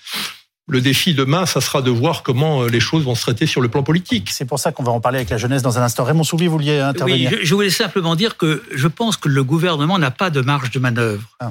le 0.68 0.80
défi 0.80 1.14
demain, 1.14 1.46
ça 1.46 1.60
sera 1.60 1.82
de 1.82 1.90
voir 1.90 2.22
comment 2.22 2.62
euh, 2.62 2.68
les 2.68 2.80
choses 2.80 3.04
vont 3.04 3.16
se 3.16 3.22
traiter 3.22 3.46
sur 3.46 3.60
le 3.60 3.68
plan 3.68 3.82
politique. 3.82 4.30
C'est 4.30 4.44
pour 4.44 4.60
ça 4.60 4.70
qu'on 4.72 4.84
va 4.84 4.92
en 4.92 5.00
parler 5.00 5.18
avec 5.18 5.30
la 5.30 5.38
jeunesse 5.38 5.62
dans 5.62 5.78
un 5.78 5.82
instant. 5.82 6.04
Raymond 6.04 6.22
vous 6.30 6.38
vouliez 6.48 6.78
intervenir 6.78 7.32
Oui, 7.32 7.38
je 7.42 7.54
voulais 7.54 7.70
simplement 7.70 8.14
dire 8.14 8.36
que 8.36 8.62
je 8.72 8.86
pense 8.86 9.16
que 9.16 9.28
le 9.28 9.42
gouvernement 9.42 9.98
n'a 9.98 10.12
pas 10.12 10.30
de 10.30 10.40
marge 10.40 10.70
de 10.70 10.78
manœuvre. 10.78 11.36
Ah. 11.40 11.50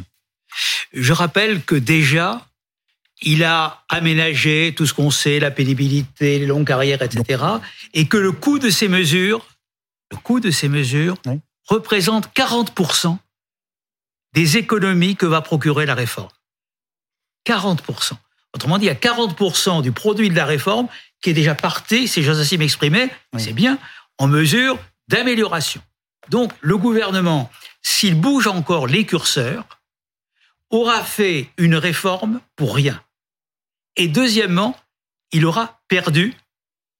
Je 0.93 1.13
rappelle 1.13 1.62
que 1.62 1.75
déjà, 1.75 2.45
il 3.21 3.43
a 3.43 3.83
aménagé 3.89 4.73
tout 4.75 4.85
ce 4.85 4.93
qu'on 4.93 5.11
sait, 5.11 5.39
la 5.39 5.51
pénibilité, 5.51 6.39
les 6.39 6.45
longues 6.45 6.67
carrières, 6.67 7.01
etc. 7.01 7.43
Et 7.93 8.07
que 8.07 8.17
le 8.17 8.31
coût 8.31 8.59
de 8.59 8.69
ces 8.69 8.88
mesures, 8.88 9.45
le 10.11 10.17
coût 10.17 10.39
de 10.39 10.51
ces 10.51 10.69
mesures 10.69 11.17
représente 11.67 12.33
40% 12.33 13.17
des 14.33 14.57
économies 14.57 15.15
que 15.15 15.25
va 15.25 15.41
procurer 15.41 15.85
la 15.85 15.95
réforme. 15.95 16.29
40%. 17.45 18.13
Autrement 18.53 18.77
dit, 18.77 18.85
il 18.85 18.88
y 18.88 18.91
a 18.91 18.95
40% 18.95 19.81
du 19.81 19.91
produit 19.91 20.29
de 20.29 20.35
la 20.35 20.45
réforme 20.45 20.88
qui 21.21 21.31
est 21.31 21.33
déjà 21.33 21.55
parti, 21.55 22.07
si 22.07 22.23
j'ose 22.23 22.39
ainsi 22.39 22.57
m'exprimer, 22.57 23.09
c'est 23.38 23.53
bien, 23.53 23.77
en 24.17 24.27
mesure 24.27 24.77
d'amélioration. 25.07 25.81
Donc, 26.29 26.53
le 26.61 26.77
gouvernement, 26.77 27.51
s'il 27.81 28.15
bouge 28.15 28.47
encore 28.47 28.88
les 28.88 29.05
curseurs, 29.05 29.65
aura 30.69 31.03
fait 31.03 31.49
une 31.57 31.75
réforme 31.75 32.39
pour 32.55 32.75
rien. 32.75 33.01
Et 33.96 34.08
deuxièmement, 34.08 34.75
il 35.31 35.46
aura 35.46 35.81
perdu 35.88 36.34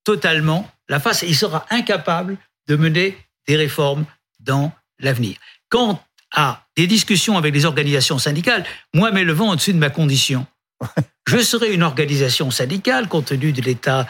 totalement 0.03 0.69
la 0.88 1.00
face 1.00 1.24
et 1.24 1.27
il 1.27 1.36
sera 1.36 1.65
incapable 1.69 2.38
de 2.67 2.75
mener 2.75 3.17
des 3.48 3.55
réformes 3.55 4.05
dans 4.39 4.72
l'avenir. 5.00 5.38
Quant 5.69 6.03
à 6.34 6.65
des 6.75 6.88
discussions 6.88 7.38
avec 7.38 7.53
les 7.53 7.65
organisations 7.65 8.19
syndicales, 8.19 8.65
moi 8.93 9.12
m'élevant 9.12 9.51
au-dessus 9.51 9.74
de 9.74 9.79
ma 9.79 9.89
condition, 9.89 10.46
je 11.27 11.38
serai 11.38 11.74
une 11.74 11.84
organisation 11.84 12.51
syndicale 12.51 13.08
compte 13.08 13.25
tenu 13.25 13.51
de 13.51 13.62
l'état. 13.62 14.08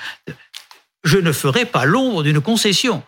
Je 1.03 1.17
ne 1.17 1.31
ferai 1.31 1.65
pas 1.65 1.85
l'ombre 1.85 2.23
d'une 2.23 2.41
concession. 2.41 3.03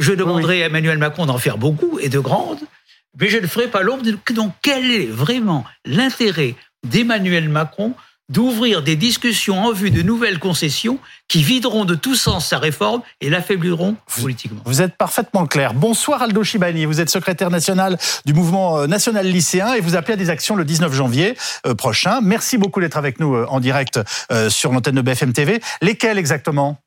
Je 0.00 0.12
demanderai 0.12 0.64
à 0.64 0.66
Emmanuel 0.66 0.98
Macron 0.98 1.26
d'en 1.26 1.38
faire 1.38 1.58
beaucoup 1.58 1.98
et 2.00 2.08
de 2.08 2.18
grandes, 2.18 2.60
mais 3.18 3.28
je 3.28 3.38
ne 3.38 3.46
ferai 3.46 3.68
pas 3.68 3.82
l'ombre 3.82 4.02
de. 4.02 4.18
Donc, 4.32 4.52
quel 4.62 4.90
est 4.90 5.06
vraiment 5.06 5.64
l'intérêt 5.84 6.56
d'Emmanuel 6.84 7.48
Macron 7.48 7.94
d'ouvrir 8.30 8.82
des 8.82 8.96
discussions 8.96 9.62
en 9.62 9.72
vue 9.72 9.90
de 9.90 10.00
nouvelles 10.00 10.38
concessions 10.38 10.98
qui 11.28 11.42
videront 11.42 11.84
de 11.84 11.94
tout 11.94 12.14
sens 12.14 12.46
sa 12.46 12.58
réforme 12.58 13.02
et 13.20 13.28
l'affaibliront 13.28 13.96
politiquement. 14.20 14.62
Vous 14.64 14.80
êtes 14.80 14.96
parfaitement 14.96 15.46
clair. 15.46 15.74
Bonsoir 15.74 16.22
Aldo 16.22 16.42
Chibani, 16.42 16.86
vous 16.86 17.00
êtes 17.00 17.10
secrétaire 17.10 17.50
national 17.50 17.98
du 18.24 18.32
mouvement 18.32 18.78
euh, 18.78 18.86
national 18.86 19.26
lycéen 19.26 19.74
et 19.74 19.80
vous 19.80 19.94
appelez 19.94 20.14
à 20.14 20.16
des 20.16 20.30
actions 20.30 20.56
le 20.56 20.64
19 20.64 20.92
janvier 20.94 21.36
euh, 21.66 21.74
prochain. 21.74 22.20
Merci 22.22 22.56
beaucoup 22.56 22.80
d'être 22.80 22.96
avec 22.96 23.20
nous 23.20 23.34
euh, 23.34 23.46
en 23.48 23.60
direct 23.60 24.00
sur 24.48 24.72
l'antenne 24.72 24.94
de 24.94 25.02
BFM 25.02 25.32
TV. 25.32 25.60
Lesquels 25.82 26.18
exactement? 26.18 26.78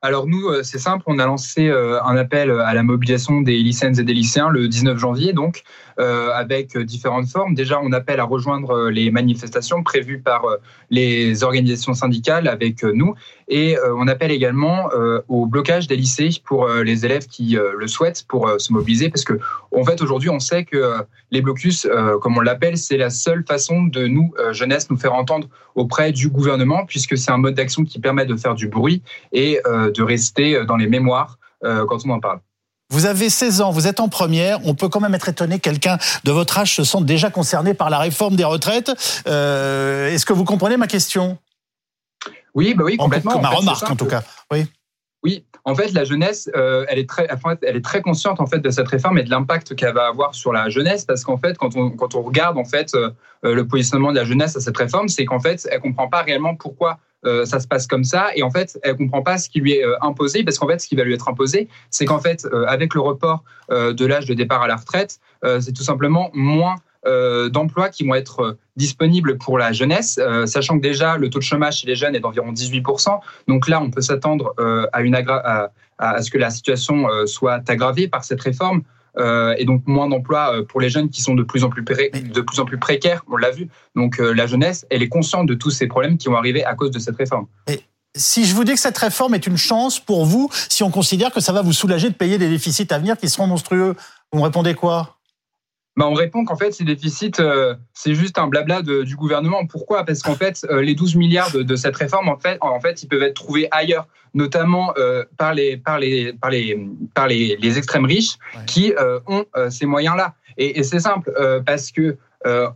Alors 0.00 0.28
nous, 0.28 0.62
c'est 0.62 0.78
simple, 0.78 1.02
on 1.06 1.18
a 1.18 1.26
lancé 1.26 1.68
un 1.70 2.16
appel 2.16 2.50
à 2.50 2.72
la 2.72 2.84
mobilisation 2.84 3.40
des 3.40 3.56
lycéennes 3.56 3.98
et 3.98 4.04
des 4.04 4.14
lycéens 4.14 4.48
le 4.48 4.68
19 4.68 4.96
janvier, 4.96 5.32
donc 5.32 5.64
euh, 6.00 6.30
avec 6.32 6.78
différentes 6.78 7.26
formes. 7.26 7.54
Déjà, 7.54 7.80
on 7.82 7.90
appelle 7.90 8.20
à 8.20 8.24
rejoindre 8.24 8.70
euh, 8.70 8.90
les 8.90 9.10
manifestations 9.10 9.82
prévues 9.82 10.20
par 10.20 10.44
euh, 10.44 10.56
les 10.90 11.42
organisations 11.42 11.92
syndicales 11.92 12.46
avec 12.46 12.84
nous 12.84 13.16
et 13.48 13.76
on 13.96 14.06
appelle 14.08 14.30
également 14.30 14.90
au 15.28 15.46
blocage 15.46 15.86
des 15.86 15.96
lycées 15.96 16.28
pour 16.44 16.68
les 16.68 17.06
élèves 17.06 17.26
qui 17.26 17.56
le 17.56 17.86
souhaitent 17.86 18.26
pour 18.28 18.50
se 18.58 18.72
mobiliser 18.74 19.08
parce 19.08 19.24
que 19.24 19.38
en 19.74 19.84
fait 19.84 20.02
aujourd'hui 20.02 20.28
on 20.28 20.38
sait 20.38 20.64
que 20.64 20.92
les 21.30 21.40
blocus, 21.40 21.88
comme 22.20 22.36
on 22.36 22.40
l'appelle, 22.40 22.76
c'est 22.76 22.98
la 22.98 23.08
seule 23.08 23.44
façon 23.46 23.84
de 23.84 24.06
nous 24.06 24.34
jeunesse 24.52 24.90
nous 24.90 24.98
faire 24.98 25.14
entendre 25.14 25.48
auprès 25.74 26.12
du 26.12 26.28
gouvernement 26.28 26.84
puisque 26.84 27.16
c'est 27.16 27.30
un 27.30 27.38
mode 27.38 27.54
d'action 27.54 27.84
qui 27.84 27.98
permet 28.00 28.26
de 28.26 28.36
faire 28.36 28.54
du 28.54 28.68
bruit 28.68 29.02
et 29.32 29.60
de 29.92 30.02
rester 30.02 30.64
dans 30.66 30.76
les 30.76 30.86
mémoires 30.86 31.38
quand 31.62 32.06
on 32.06 32.10
en 32.10 32.20
parle. 32.20 32.40
Vous 32.90 33.04
avez 33.04 33.28
16 33.28 33.60
ans, 33.60 33.70
vous 33.70 33.86
êtes 33.86 34.00
en 34.00 34.08
première. 34.08 34.64
On 34.64 34.74
peut 34.74 34.88
quand 34.88 35.00
même 35.00 35.14
être 35.14 35.28
étonné 35.28 35.58
quelqu'un 35.58 35.98
de 36.24 36.32
votre 36.32 36.56
âge 36.58 36.74
se 36.74 36.84
sent 36.84 37.02
déjà 37.02 37.28
concerné 37.28 37.74
par 37.74 37.90
la 37.90 37.98
réforme 37.98 38.34
des 38.34 38.44
retraites. 38.44 38.90
Euh, 39.26 40.10
est-ce 40.10 40.24
que 40.24 40.32
vous 40.32 40.44
comprenez 40.44 40.78
ma 40.78 40.86
question? 40.86 41.36
Oui, 42.54 42.72
bah 42.74 42.84
oui, 42.84 42.96
complètement. 42.96 43.40
ma 43.40 43.50
remarque, 43.50 43.90
en 43.90 43.96
tout 43.96 44.06
cas. 44.06 44.22
Oui. 44.50 44.66
Oui, 45.22 45.44
en 45.68 45.74
fait, 45.74 45.92
la 45.92 46.04
jeunesse, 46.04 46.50
euh, 46.56 46.84
elle, 46.88 46.98
est 46.98 47.08
très, 47.08 47.28
elle 47.62 47.76
est 47.76 47.84
très 47.84 48.00
consciente 48.00 48.40
en 48.40 48.46
fait 48.46 48.58
de 48.58 48.70
cette 48.70 48.88
réforme 48.88 49.18
et 49.18 49.22
de 49.22 49.30
l'impact 49.30 49.74
qu'elle 49.76 49.94
va 49.94 50.06
avoir 50.06 50.34
sur 50.34 50.52
la 50.52 50.68
jeunesse, 50.68 51.04
parce 51.04 51.24
qu'en 51.24 51.36
fait, 51.36 51.56
quand 51.58 51.76
on, 51.76 51.90
quand 51.90 52.14
on 52.14 52.22
regarde 52.22 52.58
en 52.58 52.64
fait 52.64 52.94
euh, 52.94 53.10
le 53.42 53.66
positionnement 53.66 54.10
de 54.10 54.16
la 54.16 54.24
jeunesse 54.24 54.56
à 54.56 54.60
cette 54.60 54.76
réforme, 54.76 55.08
c'est 55.08 55.24
qu'en 55.24 55.40
fait, 55.40 55.68
elle 55.70 55.80
comprend 55.80 56.08
pas 56.08 56.22
réellement 56.22 56.54
pourquoi 56.54 56.98
euh, 57.26 57.44
ça 57.44 57.58
se 57.58 57.66
passe 57.66 57.88
comme 57.88 58.04
ça 58.04 58.28
et 58.36 58.44
en 58.44 58.50
fait 58.50 58.78
elle 58.84 58.96
comprend 58.96 59.22
pas 59.22 59.38
ce 59.38 59.48
qui 59.50 59.58
lui 59.58 59.72
est 59.72 59.84
euh, 59.84 59.96
imposé 60.02 60.44
parce 60.44 60.56
qu'en 60.56 60.68
fait 60.68 60.80
ce 60.80 60.86
qui 60.86 60.94
va 60.94 61.02
lui 61.02 61.14
être 61.14 61.28
imposé 61.28 61.68
c'est 61.90 62.04
qu'en 62.04 62.20
fait 62.20 62.44
euh, 62.44 62.64
avec 62.68 62.94
le 62.94 63.00
report 63.00 63.42
de 63.70 64.06
l'âge 64.06 64.24
de 64.24 64.34
départ 64.34 64.62
à 64.62 64.66
la 64.66 64.76
retraite 64.76 65.18
c'est 65.60 65.72
tout 65.74 65.82
simplement 65.82 66.30
moins 66.32 66.76
d'emplois 67.04 67.88
qui 67.88 68.06
vont 68.06 68.14
être 68.14 68.58
disponibles 68.76 69.38
pour 69.38 69.56
la 69.58 69.72
jeunesse, 69.72 70.20
sachant 70.46 70.76
que 70.76 70.82
déjà 70.82 71.16
le 71.16 71.30
taux 71.30 71.38
de 71.38 71.44
chômage 71.44 71.78
chez 71.78 71.86
les 71.86 71.94
jeunes 71.94 72.14
est 72.14 72.20
d'environ 72.20 72.52
18%. 72.52 73.20
Donc 73.46 73.68
là, 73.68 73.80
on 73.80 73.90
peut 73.90 74.00
s'attendre 74.00 74.54
à, 74.92 75.00
une 75.02 75.14
à, 75.14 75.70
à, 75.98 76.22
ce 76.22 76.30
que 76.30 76.38
la 76.38 76.50
situation 76.50 77.06
soit 77.26 77.62
aggravée 77.68 78.08
par 78.08 78.24
cette 78.24 78.40
réforme. 78.40 78.82
Euh, 79.18 79.54
et 79.58 79.64
donc 79.64 79.82
moins 79.86 80.08
d'emplois 80.08 80.54
euh, 80.54 80.64
pour 80.64 80.80
les 80.80 80.90
jeunes 80.90 81.10
qui 81.10 81.22
sont 81.22 81.34
de 81.34 81.42
plus 81.42 81.64
en 81.64 81.70
plus, 81.70 81.82
de 81.82 82.40
plus, 82.40 82.60
en 82.60 82.64
plus 82.64 82.78
précaires, 82.78 83.24
on 83.28 83.36
l'a 83.36 83.50
vu. 83.50 83.68
Donc 83.96 84.20
euh, 84.20 84.32
la 84.32 84.46
jeunesse, 84.46 84.86
elle 84.90 85.02
est 85.02 85.08
consciente 85.08 85.46
de 85.46 85.54
tous 85.54 85.70
ces 85.70 85.88
problèmes 85.88 86.18
qui 86.18 86.28
vont 86.28 86.36
arriver 86.36 86.64
à 86.64 86.74
cause 86.74 86.90
de 86.90 86.98
cette 86.98 87.16
réforme. 87.16 87.46
si 88.16 88.44
je 88.44 88.54
vous 88.54 88.64
dis 88.64 88.72
que 88.72 88.80
cette 88.80 88.98
réforme 88.98 89.34
est 89.34 89.46
une 89.46 89.56
chance 89.56 89.98
pour 89.98 90.24
vous, 90.24 90.50
si 90.68 90.82
on 90.82 90.90
considère 90.90 91.32
que 91.32 91.40
ça 91.40 91.52
va 91.52 91.62
vous 91.62 91.72
soulager 91.72 92.10
de 92.10 92.14
payer 92.14 92.38
des 92.38 92.48
déficits 92.48 92.86
à 92.90 92.98
venir 92.98 93.16
qui 93.16 93.28
seront 93.28 93.46
monstrueux, 93.46 93.96
vous 94.32 94.38
me 94.38 94.44
répondez 94.44 94.74
quoi? 94.74 95.17
Bah, 95.98 96.06
on 96.08 96.14
répond 96.14 96.44
qu'en 96.44 96.56
fait, 96.56 96.72
ces 96.72 96.84
déficits, 96.84 97.32
c'est 97.92 98.14
juste 98.14 98.38
un 98.38 98.46
blabla 98.46 98.82
du 98.82 99.16
gouvernement. 99.16 99.66
Pourquoi? 99.66 100.04
Parce 100.04 100.22
qu'en 100.22 100.36
fait, 100.36 100.64
les 100.70 100.94
12 100.94 101.16
milliards 101.16 101.50
de, 101.52 101.76
cette 101.76 101.96
réforme, 101.96 102.28
en 102.28 102.38
fait, 102.38 102.56
en 102.60 102.80
fait, 102.80 103.02
ils 103.02 103.08
peuvent 103.08 103.22
être 103.22 103.34
trouvés 103.34 103.68
ailleurs 103.72 104.06
notamment 104.34 104.92
euh, 104.98 105.24
par 105.36 105.54
les 105.54 105.76
par 105.76 105.98
les 105.98 106.32
par 106.32 106.50
les 106.50 106.88
par 107.14 107.26
les, 107.26 107.56
les 107.60 107.78
extrêmes 107.78 108.04
riches 108.04 108.36
qui 108.66 108.92
euh, 108.92 109.20
ont 109.26 109.44
euh, 109.56 109.70
ces 109.70 109.86
moyens-là. 109.86 110.34
Et, 110.56 110.78
et 110.78 110.82
c'est 110.82 111.00
simple 111.00 111.30
parce 111.64 111.92
que 111.92 112.16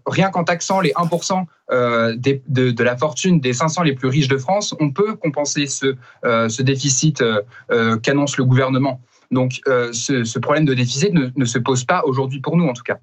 rien 0.06 0.30
qu'en 0.30 0.44
taxant 0.44 0.80
les 0.80 0.92
1% 0.92 2.16
des, 2.16 2.42
de, 2.46 2.70
de, 2.70 2.84
la 2.84 2.96
fortune 2.96 3.40
des 3.40 3.52
500 3.52 3.82
les 3.82 3.94
plus 3.94 4.08
riches 4.08 4.28
de 4.28 4.36
France, 4.36 4.74
on 4.78 4.90
peut 4.90 5.14
compenser 5.14 5.66
ce, 5.66 5.96
ce 6.22 6.62
déficit 6.62 7.24
qu'annonce 8.02 8.36
le 8.36 8.44
gouvernement. 8.44 9.00
Donc 9.32 9.60
ce, 9.66 10.22
ce, 10.22 10.38
problème 10.38 10.64
de 10.64 10.74
déficit 10.74 11.12
ne, 11.12 11.30
ne 11.34 11.44
se 11.44 11.58
pose 11.58 11.84
pas 11.84 12.02
aujourd'hui 12.04 12.40
pour 12.40 12.56
nous 12.56 12.68
en 12.68 12.72
tout 12.72 12.84
cas. 12.84 12.98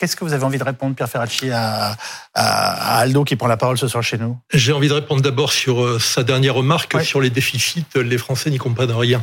Qu'est-ce 0.00 0.16
que 0.16 0.24
vous 0.24 0.32
avez 0.32 0.44
envie 0.44 0.56
de 0.56 0.64
répondre, 0.64 0.96
Pierre 0.96 1.10
Ferracci, 1.10 1.50
à, 1.50 1.94
Aldo 2.32 3.22
qui 3.22 3.36
prend 3.36 3.48
la 3.48 3.58
parole 3.58 3.76
ce 3.76 3.86
soir 3.86 4.02
chez 4.02 4.16
nous? 4.16 4.38
J'ai 4.50 4.72
envie 4.72 4.88
de 4.88 4.94
répondre 4.94 5.20
d'abord 5.20 5.52
sur 5.52 5.84
euh, 5.84 5.98
sa 5.98 6.22
dernière 6.22 6.54
remarque 6.54 7.02
sur 7.02 7.20
les 7.20 7.28
déficits. 7.28 7.84
Les 7.94 8.16
Français 8.16 8.48
n'y 8.48 8.56
comprennent 8.56 8.92
rien. 8.92 9.22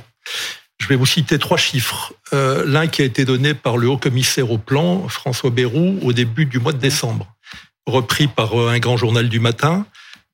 Je 0.78 0.88
vais 0.88 0.96
vous 0.96 1.08
citer 1.08 1.40
trois 1.40 1.58
chiffres. 1.58 2.14
Euh, 2.32 2.64
l'un 2.68 2.86
qui 2.86 3.02
a 3.02 3.06
été 3.06 3.26
donné 3.26 3.56
par 3.56 3.78
le 3.78 3.88
haut 3.90 3.98
commissaire 3.98 4.52
au 4.52 4.60
plan, 4.60 5.08
François 5.08 5.50
Bayrou, 5.50 5.98
au 6.04 6.14
début 6.14 6.46
du 6.46 6.60
mois 6.60 6.74
de 6.74 6.78
décembre, 6.78 7.26
repris 7.88 8.28
par 8.28 8.54
euh, 8.54 8.70
un 8.70 8.78
grand 8.78 8.98
journal 8.98 9.30
du 9.30 9.40
matin, 9.40 9.88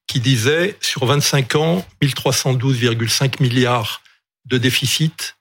qui 0.07 0.19
disait 0.19 0.75
sur 0.81 1.05
25 1.05 1.55
ans, 1.55 1.85
1312,5 2.01 3.41
milliards 3.41 4.01
de 4.43 4.57
déficit 4.57 5.37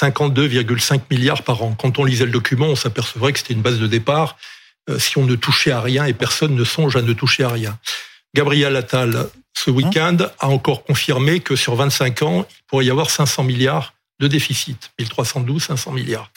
52,5 0.00 1.02
milliards 1.10 1.42
par 1.42 1.62
an. 1.62 1.76
Quand 1.78 1.98
on 1.98 2.04
lisait 2.04 2.24
le 2.24 2.32
document, 2.32 2.66
on 2.66 2.76
s'apercevrait 2.76 3.32
que 3.32 3.38
c'était 3.38 3.54
une 3.54 3.62
base 3.62 3.78
de 3.78 3.86
départ 3.86 4.36
euh, 4.90 4.98
si 4.98 5.18
on 5.18 5.24
ne 5.24 5.36
touchait 5.36 5.70
à 5.70 5.80
rien 5.80 6.04
et 6.04 6.12
personne 6.12 6.54
ne 6.54 6.64
songe 6.64 6.96
à 6.96 7.02
ne 7.02 7.12
toucher 7.12 7.44
à 7.44 7.48
rien. 7.48 7.78
Gabriel 8.34 8.74
Attal, 8.76 9.28
ce 9.56 9.70
hein 9.70 9.74
week-end, 9.74 10.16
a 10.40 10.48
encore 10.48 10.84
confirmé 10.84 11.40
que 11.40 11.54
sur 11.54 11.76
25 11.76 12.22
ans, 12.22 12.46
il 12.50 12.64
pourrait 12.66 12.84
y 12.86 12.90
avoir 12.90 13.08
500 13.08 13.44
milliards 13.44 13.94
de 14.20 14.26
déficit. 14.26 14.90
1312, 14.98 15.62
500 15.62 15.92
milliards. 15.92 16.30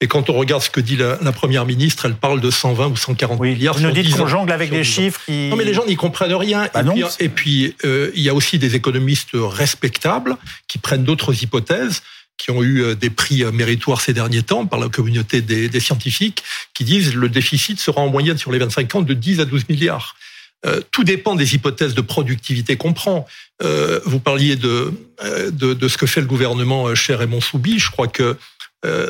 Et 0.00 0.06
quand 0.06 0.28
on 0.28 0.34
regarde 0.34 0.62
ce 0.62 0.70
que 0.70 0.80
dit 0.80 0.96
la, 0.96 1.16
première 1.32 1.64
ministre, 1.64 2.04
elle 2.06 2.14
parle 2.14 2.40
de 2.40 2.50
120 2.50 2.88
ou 2.88 2.96
140 2.96 3.40
milliards. 3.40 3.76
Vous 3.76 3.82
nous 3.82 3.90
dites 3.90 4.16
qu'on 4.16 4.26
jongle 4.26 4.52
avec 4.52 4.70
des 4.70 4.84
chiffres 4.84 5.20
qui... 5.24 5.48
Non, 5.48 5.56
mais 5.56 5.64
les 5.64 5.72
gens 5.72 5.86
n'y 5.86 5.96
comprennent 5.96 6.34
rien. 6.34 6.68
Bah 6.74 6.82
et, 7.20 7.28
puis, 7.28 7.74
euh, 7.84 8.10
il 8.14 8.22
y 8.22 8.28
a 8.28 8.34
aussi 8.34 8.58
des 8.58 8.74
économistes 8.74 9.30
respectables 9.34 10.36
qui 10.68 10.78
prennent 10.78 11.04
d'autres 11.04 11.42
hypothèses 11.42 12.02
qui 12.36 12.50
ont 12.50 12.62
eu 12.62 12.82
euh, 12.82 12.94
des 12.94 13.10
prix 13.10 13.42
euh, 13.42 13.52
méritoires 13.52 14.00
ces 14.00 14.12
derniers 14.12 14.42
temps 14.42 14.66
par 14.66 14.80
la 14.80 14.88
communauté 14.88 15.40
des, 15.40 15.80
scientifiques, 15.80 16.42
qui 16.72 16.84
disent 16.84 17.14
le 17.14 17.28
déficit 17.28 17.80
sera 17.80 18.00
en 18.00 18.08
moyenne 18.08 18.38
sur 18.38 18.52
les 18.52 18.58
25 18.58 18.94
ans 18.96 19.02
de 19.02 19.14
10 19.14 19.40
à 19.40 19.44
12 19.44 19.68
milliards. 19.68 20.16
Euh, 20.66 20.80
tout 20.90 21.04
dépend 21.04 21.34
des 21.34 21.54
hypothèses 21.54 21.94
de 21.94 22.00
productivité 22.00 22.76
qu'on 22.76 22.92
prend. 22.92 23.26
vous 24.04 24.20
parliez 24.20 24.56
de, 24.56 24.92
de, 25.50 25.88
ce 25.88 25.96
que 25.96 26.06
fait 26.06 26.20
le 26.20 26.26
gouvernement 26.26 26.94
cher 26.94 27.18
Raymond 27.18 27.40
Soubi. 27.40 27.78
Je 27.78 27.90
crois 27.90 28.08
que 28.08 28.36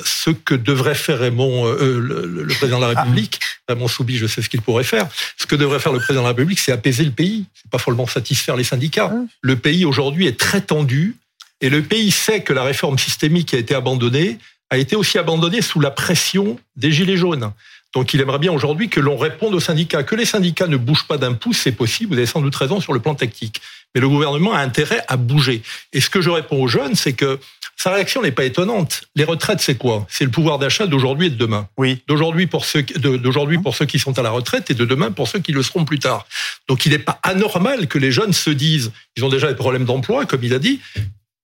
ce 0.04 0.30
que 0.30 0.54
devrait 0.54 0.94
faire 0.94 1.18
Raymond, 1.18 1.66
le, 1.72 2.46
président 2.58 2.78
de 2.78 2.86
la 2.86 3.00
République, 3.00 3.40
Raymond 3.68 3.88
Soubi, 3.88 4.16
je 4.16 4.26
sais 4.26 4.42
ce 4.42 4.48
qu'il 4.48 4.62
pourrait 4.62 4.84
faire. 4.84 5.08
Ce 5.36 5.46
que 5.46 5.56
devrait 5.56 5.80
faire 5.80 5.92
le 5.92 5.98
président 5.98 6.20
de 6.20 6.26
la 6.26 6.34
République, 6.34 6.60
c'est 6.60 6.72
apaiser 6.72 7.04
le 7.04 7.10
pays. 7.10 7.46
C'est 7.54 7.70
pas 7.70 7.78
follement 7.78 8.06
satisfaire 8.06 8.56
les 8.56 8.64
syndicats. 8.64 9.12
Le 9.40 9.56
pays 9.56 9.84
aujourd'hui 9.84 10.26
est 10.26 10.38
très 10.38 10.60
tendu. 10.60 11.16
Et 11.64 11.70
le 11.70 11.82
pays 11.82 12.10
sait 12.10 12.42
que 12.42 12.52
la 12.52 12.62
réforme 12.62 12.98
systémique 12.98 13.48
qui 13.48 13.56
a 13.56 13.58
été 13.58 13.74
abandonnée 13.74 14.36
a 14.68 14.76
été 14.76 14.96
aussi 14.96 15.16
abandonnée 15.16 15.62
sous 15.62 15.80
la 15.80 15.90
pression 15.90 16.58
des 16.76 16.92
Gilets 16.92 17.16
jaunes. 17.16 17.52
Donc 17.94 18.12
il 18.12 18.20
aimerait 18.20 18.38
bien 18.38 18.52
aujourd'hui 18.52 18.90
que 18.90 19.00
l'on 19.00 19.16
réponde 19.16 19.54
aux 19.54 19.60
syndicats. 19.60 20.02
Que 20.02 20.14
les 20.14 20.26
syndicats 20.26 20.66
ne 20.66 20.76
bougent 20.76 21.06
pas 21.06 21.16
d'un 21.16 21.32
pouce, 21.32 21.56
c'est 21.56 21.72
possible, 21.72 22.12
vous 22.12 22.18
avez 22.18 22.26
sans 22.26 22.42
doute 22.42 22.54
raison 22.54 22.82
sur 22.82 22.92
le 22.92 23.00
plan 23.00 23.14
tactique. 23.14 23.62
Mais 23.94 24.02
le 24.02 24.10
gouvernement 24.10 24.52
a 24.52 24.58
intérêt 24.58 25.02
à 25.08 25.16
bouger. 25.16 25.62
Et 25.94 26.02
ce 26.02 26.10
que 26.10 26.20
je 26.20 26.28
réponds 26.28 26.62
aux 26.62 26.68
jeunes, 26.68 26.96
c'est 26.96 27.14
que 27.14 27.40
sa 27.76 27.94
réaction 27.94 28.20
n'est 28.20 28.30
pas 28.30 28.44
étonnante. 28.44 29.04
Les 29.16 29.24
retraites, 29.24 29.62
c'est 29.62 29.76
quoi? 29.76 30.06
C'est 30.10 30.24
le 30.24 30.30
pouvoir 30.30 30.58
d'achat 30.58 30.86
d'aujourd'hui 30.86 31.28
et 31.28 31.30
de 31.30 31.36
demain. 31.36 31.66
Oui. 31.78 32.02
D'aujourd'hui 32.06 32.46
pour 32.46 32.66
ceux 32.66 32.82
d'aujourd'hui 32.82 33.56
pour 33.56 33.74
ceux 33.74 33.86
qui 33.86 33.98
sont 33.98 34.18
à 34.18 34.22
la 34.22 34.30
retraite 34.30 34.70
et 34.70 34.74
de 34.74 34.84
demain 34.84 35.12
pour 35.12 35.28
ceux 35.28 35.38
qui 35.38 35.52
le 35.52 35.62
seront 35.62 35.86
plus 35.86 35.98
tard. 35.98 36.26
Donc 36.68 36.84
il 36.84 36.92
n'est 36.92 36.98
pas 36.98 37.20
anormal 37.22 37.88
que 37.88 37.96
les 37.96 38.12
jeunes 38.12 38.34
se 38.34 38.50
disent, 38.50 38.92
ils 39.16 39.24
ont 39.24 39.30
déjà 39.30 39.48
des 39.48 39.56
problèmes 39.56 39.86
d'emploi, 39.86 40.26
comme 40.26 40.44
il 40.44 40.52
a 40.52 40.58
dit, 40.58 40.82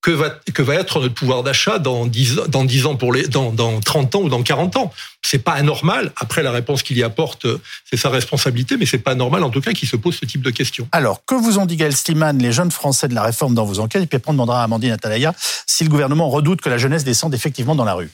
que 0.02 0.11
va, 0.11 0.30
que 0.30 0.62
va 0.62 0.75
être 0.76 1.00
notre 1.00 1.14
pouvoir 1.14 1.42
d'achat 1.42 1.78
dans 1.78 2.07
10, 2.07 2.37
dans 2.49 2.64
10 2.64 2.87
ans, 2.87 2.97
pour 2.97 3.12
les, 3.12 3.28
dans, 3.28 3.52
dans 3.52 3.80
30 3.80 4.14
ans 4.14 4.23
ou 4.23 4.28
dans 4.28 4.42
40 4.42 4.76
ans. 4.76 4.92
C'est 5.23 5.40
pas 5.40 5.52
anormal. 5.52 6.12
Après, 6.16 6.42
la 6.42 6.52
réponse 6.52 6.83
qu'il 6.83 6.97
y 6.97 7.02
apporte, 7.02 7.47
c'est 7.85 7.99
sa 7.99 8.09
responsabilité, 8.09 8.76
mais 8.78 8.87
c'est 8.87 8.99
pas 8.99 9.11
anormal, 9.12 9.42
en 9.45 9.50
tout 9.50 9.61
cas, 9.61 9.73
qu'il 9.73 9.88
se 9.88 9.97
pose 9.97 10.16
ce 10.19 10.25
type 10.25 10.42
de 10.42 10.50
questions. 10.50 10.88
Alors, 10.92 11.25
que 11.26 11.35
vous 11.35 11.59
ont 11.59 11.66
dit 11.66 11.76
Gaël 11.76 11.95
Sliman, 11.95 12.38
les 12.38 12.52
jeunes 12.52 12.71
Français 12.71 13.09
de 13.09 13.14
la 13.14 13.23
réforme 13.23 13.54
dans 13.54 13.64
vos 13.64 13.78
enquêtes, 13.78 14.02
et 14.02 14.07
puis 14.07 14.16
après, 14.16 14.30
on 14.30 14.35
demandera 14.35 14.62
à 14.62 14.64
Amandine 14.64 14.92
Atalaya 14.92 15.35
si 15.66 15.85
le 15.85 15.90
gouvernement 15.90 16.30
redoute 16.30 16.62
que 16.62 16.71
la 16.71 16.78
jeunesse 16.78 17.04
descende 17.04 17.35
effectivement 17.35 17.75
dans 17.75 17.85
la 17.85 17.95
rue. 17.95 18.11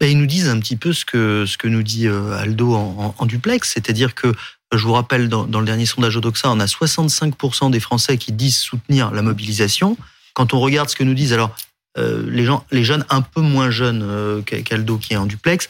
Ben, 0.00 0.10
ils 0.10 0.18
nous 0.18 0.26
disent 0.26 0.48
un 0.48 0.58
petit 0.60 0.76
peu 0.76 0.94
ce 0.94 1.04
que, 1.04 1.44
ce 1.46 1.58
que 1.58 1.68
nous 1.68 1.82
dit 1.82 2.06
euh, 2.06 2.38
Aldo 2.38 2.74
en, 2.74 3.14
en 3.18 3.26
duplex, 3.26 3.70
c'est-à-dire 3.74 4.14
que 4.14 4.32
je 4.72 4.82
vous 4.86 4.94
rappelle, 4.94 5.28
dans, 5.28 5.44
dans 5.44 5.60
le 5.60 5.66
dernier 5.66 5.86
sondage 5.86 6.16
Odoxa, 6.16 6.50
on 6.50 6.60
a 6.60 6.66
65% 6.66 7.70
des 7.70 7.80
Français 7.80 8.16
qui 8.16 8.32
disent 8.32 8.58
soutenir 8.58 9.10
la 9.10 9.22
mobilisation 9.22 9.96
quand 10.38 10.54
on 10.54 10.60
regarde 10.60 10.88
ce 10.88 10.94
que 10.94 11.02
nous 11.02 11.14
disent 11.14 11.32
alors 11.32 11.50
euh, 11.98 12.24
les 12.30 12.44
gens, 12.44 12.64
les 12.70 12.84
jeunes 12.84 13.04
un 13.10 13.22
peu 13.22 13.40
moins 13.40 13.70
jeunes 13.70 14.02
euh, 14.04 14.40
qu'Aldo 14.42 14.98
qui 14.98 15.14
est 15.14 15.16
en 15.16 15.26
duplex, 15.26 15.68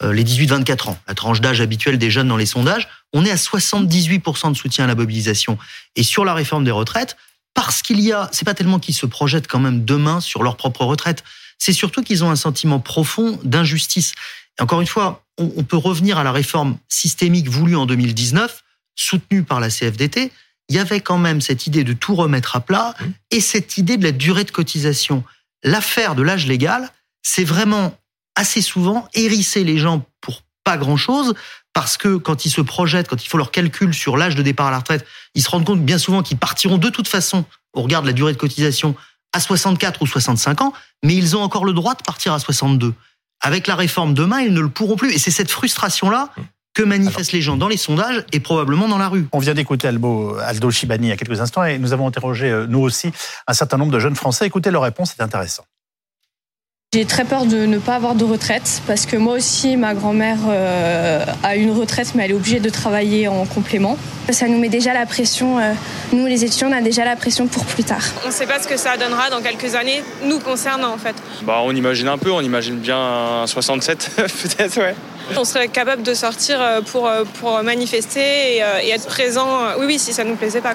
les 0.00 0.22
18-24 0.22 0.90
ans, 0.90 0.98
la 1.08 1.14
tranche 1.14 1.40
d'âge 1.40 1.60
habituelle 1.60 1.98
des 1.98 2.08
jeunes 2.08 2.28
dans 2.28 2.36
les 2.36 2.46
sondages, 2.46 2.86
on 3.12 3.24
est 3.24 3.32
à 3.32 3.34
78% 3.34 4.52
de 4.52 4.56
soutien 4.56 4.84
à 4.84 4.86
la 4.86 4.94
mobilisation. 4.94 5.58
Et 5.96 6.04
sur 6.04 6.24
la 6.24 6.34
réforme 6.34 6.62
des 6.62 6.70
retraites, 6.70 7.16
parce 7.52 7.82
qu'il 7.82 7.98
y 7.98 8.12
a, 8.12 8.28
c'est 8.30 8.44
pas 8.44 8.54
tellement 8.54 8.78
qu'ils 8.78 8.94
se 8.94 9.06
projettent 9.06 9.48
quand 9.48 9.58
même 9.58 9.84
demain 9.84 10.20
sur 10.20 10.44
leur 10.44 10.56
propre 10.56 10.84
retraite, 10.84 11.24
c'est 11.58 11.72
surtout 11.72 12.04
qu'ils 12.04 12.22
ont 12.22 12.30
un 12.30 12.36
sentiment 12.36 12.78
profond 12.78 13.40
d'injustice. 13.42 14.14
Encore 14.60 14.80
une 14.80 14.86
fois, 14.86 15.24
on, 15.38 15.64
peut 15.64 15.76
revenir 15.76 16.18
à 16.18 16.24
la 16.24 16.32
réforme 16.32 16.78
systémique 16.88 17.48
voulue 17.48 17.76
en 17.76 17.86
2019, 17.86 18.62
soutenue 18.94 19.42
par 19.42 19.60
la 19.60 19.70
CFDT. 19.70 20.32
Il 20.68 20.76
y 20.76 20.78
avait 20.78 21.00
quand 21.00 21.18
même 21.18 21.40
cette 21.40 21.66
idée 21.66 21.84
de 21.84 21.92
tout 21.92 22.14
remettre 22.14 22.56
à 22.56 22.60
plat 22.60 22.94
mmh. 23.00 23.04
et 23.30 23.40
cette 23.40 23.78
idée 23.78 23.96
de 23.96 24.04
la 24.04 24.12
durée 24.12 24.44
de 24.44 24.50
cotisation. 24.50 25.24
L'affaire 25.62 26.14
de 26.14 26.22
l'âge 26.22 26.46
légal, 26.46 26.90
c'est 27.22 27.44
vraiment 27.44 27.96
assez 28.36 28.62
souvent 28.62 29.08
hérisser 29.14 29.64
les 29.64 29.78
gens 29.78 30.06
pour 30.20 30.42
pas 30.64 30.76
grand-chose, 30.76 31.34
parce 31.72 31.96
que 31.96 32.16
quand 32.16 32.44
ils 32.44 32.50
se 32.50 32.60
projettent, 32.60 33.08
quand 33.08 33.24
il 33.24 33.28
faut 33.28 33.38
leur 33.38 33.50
calcul 33.50 33.94
sur 33.94 34.16
l'âge 34.16 34.34
de 34.34 34.42
départ 34.42 34.66
à 34.66 34.70
la 34.70 34.78
retraite, 34.78 35.06
ils 35.34 35.42
se 35.42 35.48
rendent 35.48 35.64
compte 35.64 35.82
bien 35.82 35.96
souvent 35.96 36.22
qu'ils 36.22 36.36
partiront 36.36 36.76
de 36.76 36.90
toute 36.90 37.08
façon, 37.08 37.44
au 37.72 37.82
regard 37.82 38.02
de 38.02 38.06
la 38.06 38.12
durée 38.12 38.32
de 38.32 38.38
cotisation, 38.38 38.94
à 39.32 39.40
64 39.40 40.02
ou 40.02 40.06
65 40.06 40.60
ans, 40.60 40.72
mais 41.02 41.14
ils 41.14 41.36
ont 41.36 41.42
encore 41.42 41.64
le 41.64 41.72
droit 41.72 41.94
de 41.94 42.02
partir 42.02 42.32
à 42.32 42.38
62. 42.38 42.94
Avec 43.40 43.66
la 43.66 43.76
réforme 43.76 44.14
demain, 44.14 44.40
ils 44.40 44.52
ne 44.52 44.60
le 44.60 44.68
pourront 44.68 44.96
plus. 44.96 45.12
Et 45.14 45.18
c'est 45.18 45.30
cette 45.30 45.50
frustration-là 45.50 46.30
que 46.78 46.84
manifestent 46.84 47.32
les 47.32 47.40
gens 47.40 47.56
dans 47.56 47.66
les 47.66 47.76
sondages 47.76 48.24
et 48.32 48.38
probablement 48.38 48.86
dans 48.86 48.98
la 48.98 49.08
rue. 49.08 49.26
On 49.32 49.40
vient 49.40 49.52
d'écouter 49.52 49.88
Aldo 49.88 50.70
Chibani 50.70 51.08
il 51.08 51.10
y 51.10 51.12
a 51.12 51.16
quelques 51.16 51.40
instants 51.40 51.64
et 51.64 51.76
nous 51.76 51.92
avons 51.92 52.06
interrogé, 52.06 52.48
euh, 52.48 52.66
nous 52.68 52.78
aussi, 52.78 53.10
un 53.48 53.52
certain 53.52 53.78
nombre 53.78 53.90
de 53.90 53.98
jeunes 53.98 54.14
Français. 54.14 54.46
Écoutez 54.46 54.70
leur 54.70 54.82
réponse, 54.82 55.14
c'est 55.16 55.22
intéressant. 55.24 55.64
J'ai 56.94 57.04
très 57.04 57.26
peur 57.26 57.44
de 57.44 57.66
ne 57.66 57.76
pas 57.76 57.96
avoir 57.96 58.14
de 58.14 58.24
retraite 58.24 58.80
parce 58.86 59.04
que 59.04 59.18
moi 59.18 59.34
aussi, 59.34 59.76
ma 59.76 59.92
grand-mère 59.92 60.38
euh, 60.48 61.22
a 61.42 61.54
une 61.54 61.70
retraite, 61.70 62.14
mais 62.14 62.24
elle 62.24 62.30
est 62.30 62.34
obligée 62.34 62.60
de 62.60 62.70
travailler 62.70 63.28
en 63.28 63.44
complément. 63.44 63.98
Ça 64.30 64.48
nous 64.48 64.58
met 64.58 64.70
déjà 64.70 64.94
la 64.94 65.04
pression. 65.04 65.58
Euh, 65.58 65.74
nous, 66.14 66.24
les 66.24 66.46
étudiants, 66.46 66.70
on 66.70 66.72
a 66.72 66.80
déjà 66.80 67.04
la 67.04 67.14
pression 67.14 67.46
pour 67.46 67.66
plus 67.66 67.84
tard. 67.84 68.00
On 68.24 68.28
ne 68.28 68.32
sait 68.32 68.46
pas 68.46 68.58
ce 68.58 68.66
que 68.66 68.78
ça 68.78 68.96
donnera 68.96 69.28
dans 69.28 69.42
quelques 69.42 69.74
années, 69.74 70.02
nous 70.24 70.38
concernant 70.38 70.94
en 70.94 70.96
fait. 70.96 71.14
Bah, 71.42 71.60
on 71.62 71.76
imagine 71.76 72.08
un 72.08 72.16
peu, 72.16 72.32
on 72.32 72.40
imagine 72.40 72.78
bien 72.78 73.42
un 73.42 73.46
67 73.46 74.10
peut-être, 74.16 74.78
ouais. 74.78 74.94
On 75.36 75.44
serait 75.44 75.68
capable 75.68 76.02
de 76.02 76.14
sortir 76.14 76.58
euh, 76.58 76.80
pour, 76.80 77.10
pour 77.38 77.62
manifester 77.62 78.56
et, 78.56 78.88
être 78.88 79.08
présent, 79.08 79.76
oui, 79.78 79.84
oui, 79.84 79.98
si 79.98 80.14
ça 80.14 80.24
ne 80.24 80.30
nous 80.30 80.36
plaisait 80.36 80.62
pas. 80.62 80.74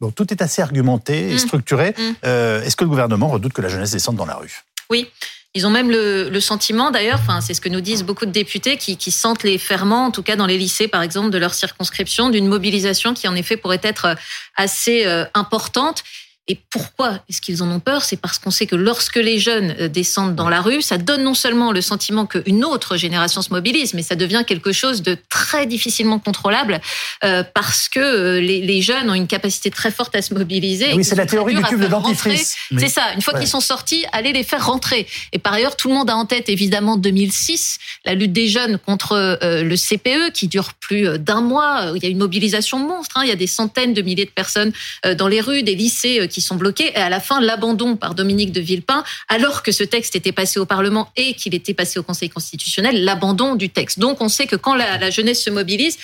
Donc 0.00 0.14
tout 0.14 0.32
est 0.32 0.42
assez 0.42 0.62
argumenté 0.62 1.32
et 1.32 1.34
mmh. 1.34 1.38
structuré. 1.38 1.96
Mmh. 1.98 2.26
Est-ce 2.28 2.76
que 2.76 2.84
le 2.84 2.90
gouvernement 2.90 3.26
redoute 3.26 3.52
que 3.52 3.62
la 3.62 3.68
jeunesse 3.68 3.90
descende 3.90 4.14
dans 4.14 4.26
la 4.26 4.36
rue? 4.36 4.62
Oui. 4.90 5.08
Ils 5.54 5.66
ont 5.66 5.70
même 5.70 5.90
le, 5.90 6.40
sentiment, 6.40 6.92
d'ailleurs, 6.92 7.18
c'est 7.42 7.54
ce 7.54 7.60
que 7.60 7.68
nous 7.68 7.80
disent 7.80 8.04
beaucoup 8.04 8.24
de 8.24 8.30
députés, 8.30 8.76
qui, 8.76 9.10
sentent 9.10 9.42
les 9.42 9.58
ferments, 9.58 10.06
en 10.06 10.10
tout 10.12 10.22
cas 10.22 10.36
dans 10.36 10.46
les 10.46 10.56
lycées, 10.56 10.86
par 10.86 11.02
exemple, 11.02 11.30
de 11.30 11.38
leur 11.38 11.54
circonscription, 11.54 12.30
d'une 12.30 12.46
mobilisation 12.46 13.14
qui, 13.14 13.26
en 13.26 13.34
effet, 13.34 13.56
pourrait 13.56 13.80
être 13.82 14.16
assez 14.56 15.06
euh, 15.06 15.24
importante 15.34 16.04
et 16.50 16.58
pourquoi 16.68 17.20
est-ce 17.28 17.40
qu'ils 17.40 17.62
en 17.62 17.70
ont 17.70 17.78
peur? 17.78 18.02
C'est 18.02 18.16
parce 18.16 18.40
qu'on 18.40 18.50
sait 18.50 18.66
que 18.66 18.74
lorsque 18.74 19.14
les 19.14 19.38
jeunes 19.38 19.76
euh, 19.78 19.88
descendent 19.88 20.34
dans 20.34 20.48
la 20.48 20.60
rue, 20.60 20.82
ça 20.82 20.98
donne 20.98 21.22
non 21.22 21.34
seulement 21.34 21.70
le 21.70 21.80
sentiment 21.80 22.26
qu'une 22.26 22.64
autre 22.64 22.96
génération 22.96 23.40
se 23.40 23.50
mobilise, 23.50 23.94
mais 23.94 24.02
ça 24.02 24.16
devient 24.16 24.42
quelque 24.44 24.72
chose 24.72 25.02
de 25.02 25.16
très 25.28 25.66
difficilement 25.66 26.18
contrôlable 26.18 26.80
euh, 27.22 27.44
parce 27.54 27.88
que 27.88 28.00
euh, 28.00 28.40
les, 28.40 28.82
jeunes 28.82 29.08
ont 29.10 29.14
une 29.14 29.28
capacité 29.28 29.70
très 29.70 29.92
forte 29.92 30.16
à 30.16 30.22
se 30.22 30.34
mobiliser. 30.34 30.92
Oui, 30.94 31.04
c'est 31.04 31.14
la 31.14 31.26
théorie 31.26 31.54
du 31.54 31.62
cube 31.62 31.80
de 31.80 31.86
dentifrice. 31.86 32.56
C'est 32.76 32.88
ça. 32.88 33.12
Une 33.14 33.22
fois 33.22 33.38
qu'ils 33.38 33.46
sont 33.46 33.60
sortis, 33.60 34.04
allez 34.10 34.32
les 34.32 34.42
faire 34.42 34.66
rentrer. 34.66 35.06
Et 35.32 35.38
par 35.38 35.52
ailleurs, 35.52 35.76
tout 35.76 35.86
le 35.86 35.94
monde 35.94 36.10
a 36.10 36.16
en 36.16 36.24
tête 36.24 36.48
évidemment 36.48 36.96
2006, 36.96 37.78
la 38.06 38.14
lutte 38.16 38.32
des 38.32 38.48
jeunes 38.48 38.78
contre 38.78 39.38
le 39.42 39.76
CPE 39.76 40.32
qui 40.32 40.48
dure 40.48 40.72
plus 40.74 41.16
d'un 41.18 41.42
mois. 41.42 41.92
Il 41.94 42.02
y 42.02 42.06
a 42.06 42.08
une 42.08 42.18
mobilisation 42.18 42.80
monstre. 42.80 43.18
Hein. 43.18 43.22
Il 43.24 43.28
y 43.28 43.32
a 43.32 43.36
des 43.36 43.46
centaines 43.46 43.94
de 43.94 44.02
milliers 44.02 44.24
de 44.24 44.30
personnes 44.30 44.72
dans 45.16 45.28
les 45.28 45.40
rues, 45.40 45.62
des 45.62 45.76
lycées 45.76 46.26
qui 46.28 46.39
sont 46.40 46.56
bloqués. 46.56 46.92
Et 46.92 46.96
à 46.96 47.08
la 47.08 47.20
fin, 47.20 47.40
l'abandon 47.40 47.96
par 47.96 48.14
Dominique 48.14 48.52
de 48.52 48.60
Villepin, 48.60 49.04
alors 49.28 49.62
que 49.62 49.72
ce 49.72 49.84
texte 49.84 50.16
était 50.16 50.32
passé 50.32 50.58
au 50.60 50.66
Parlement 50.66 51.10
et 51.16 51.34
qu'il 51.34 51.54
était 51.54 51.74
passé 51.74 51.98
au 51.98 52.02
Conseil 52.02 52.30
constitutionnel, 52.30 53.04
l'abandon 53.04 53.54
du 53.54 53.70
texte. 53.70 53.98
Donc 53.98 54.20
on 54.20 54.28
sait 54.28 54.46
que 54.46 54.56
quand 54.56 54.74
la, 54.74 55.10
jeunesse 55.10 55.42
se 55.42 55.50
mobilise, 55.50 55.98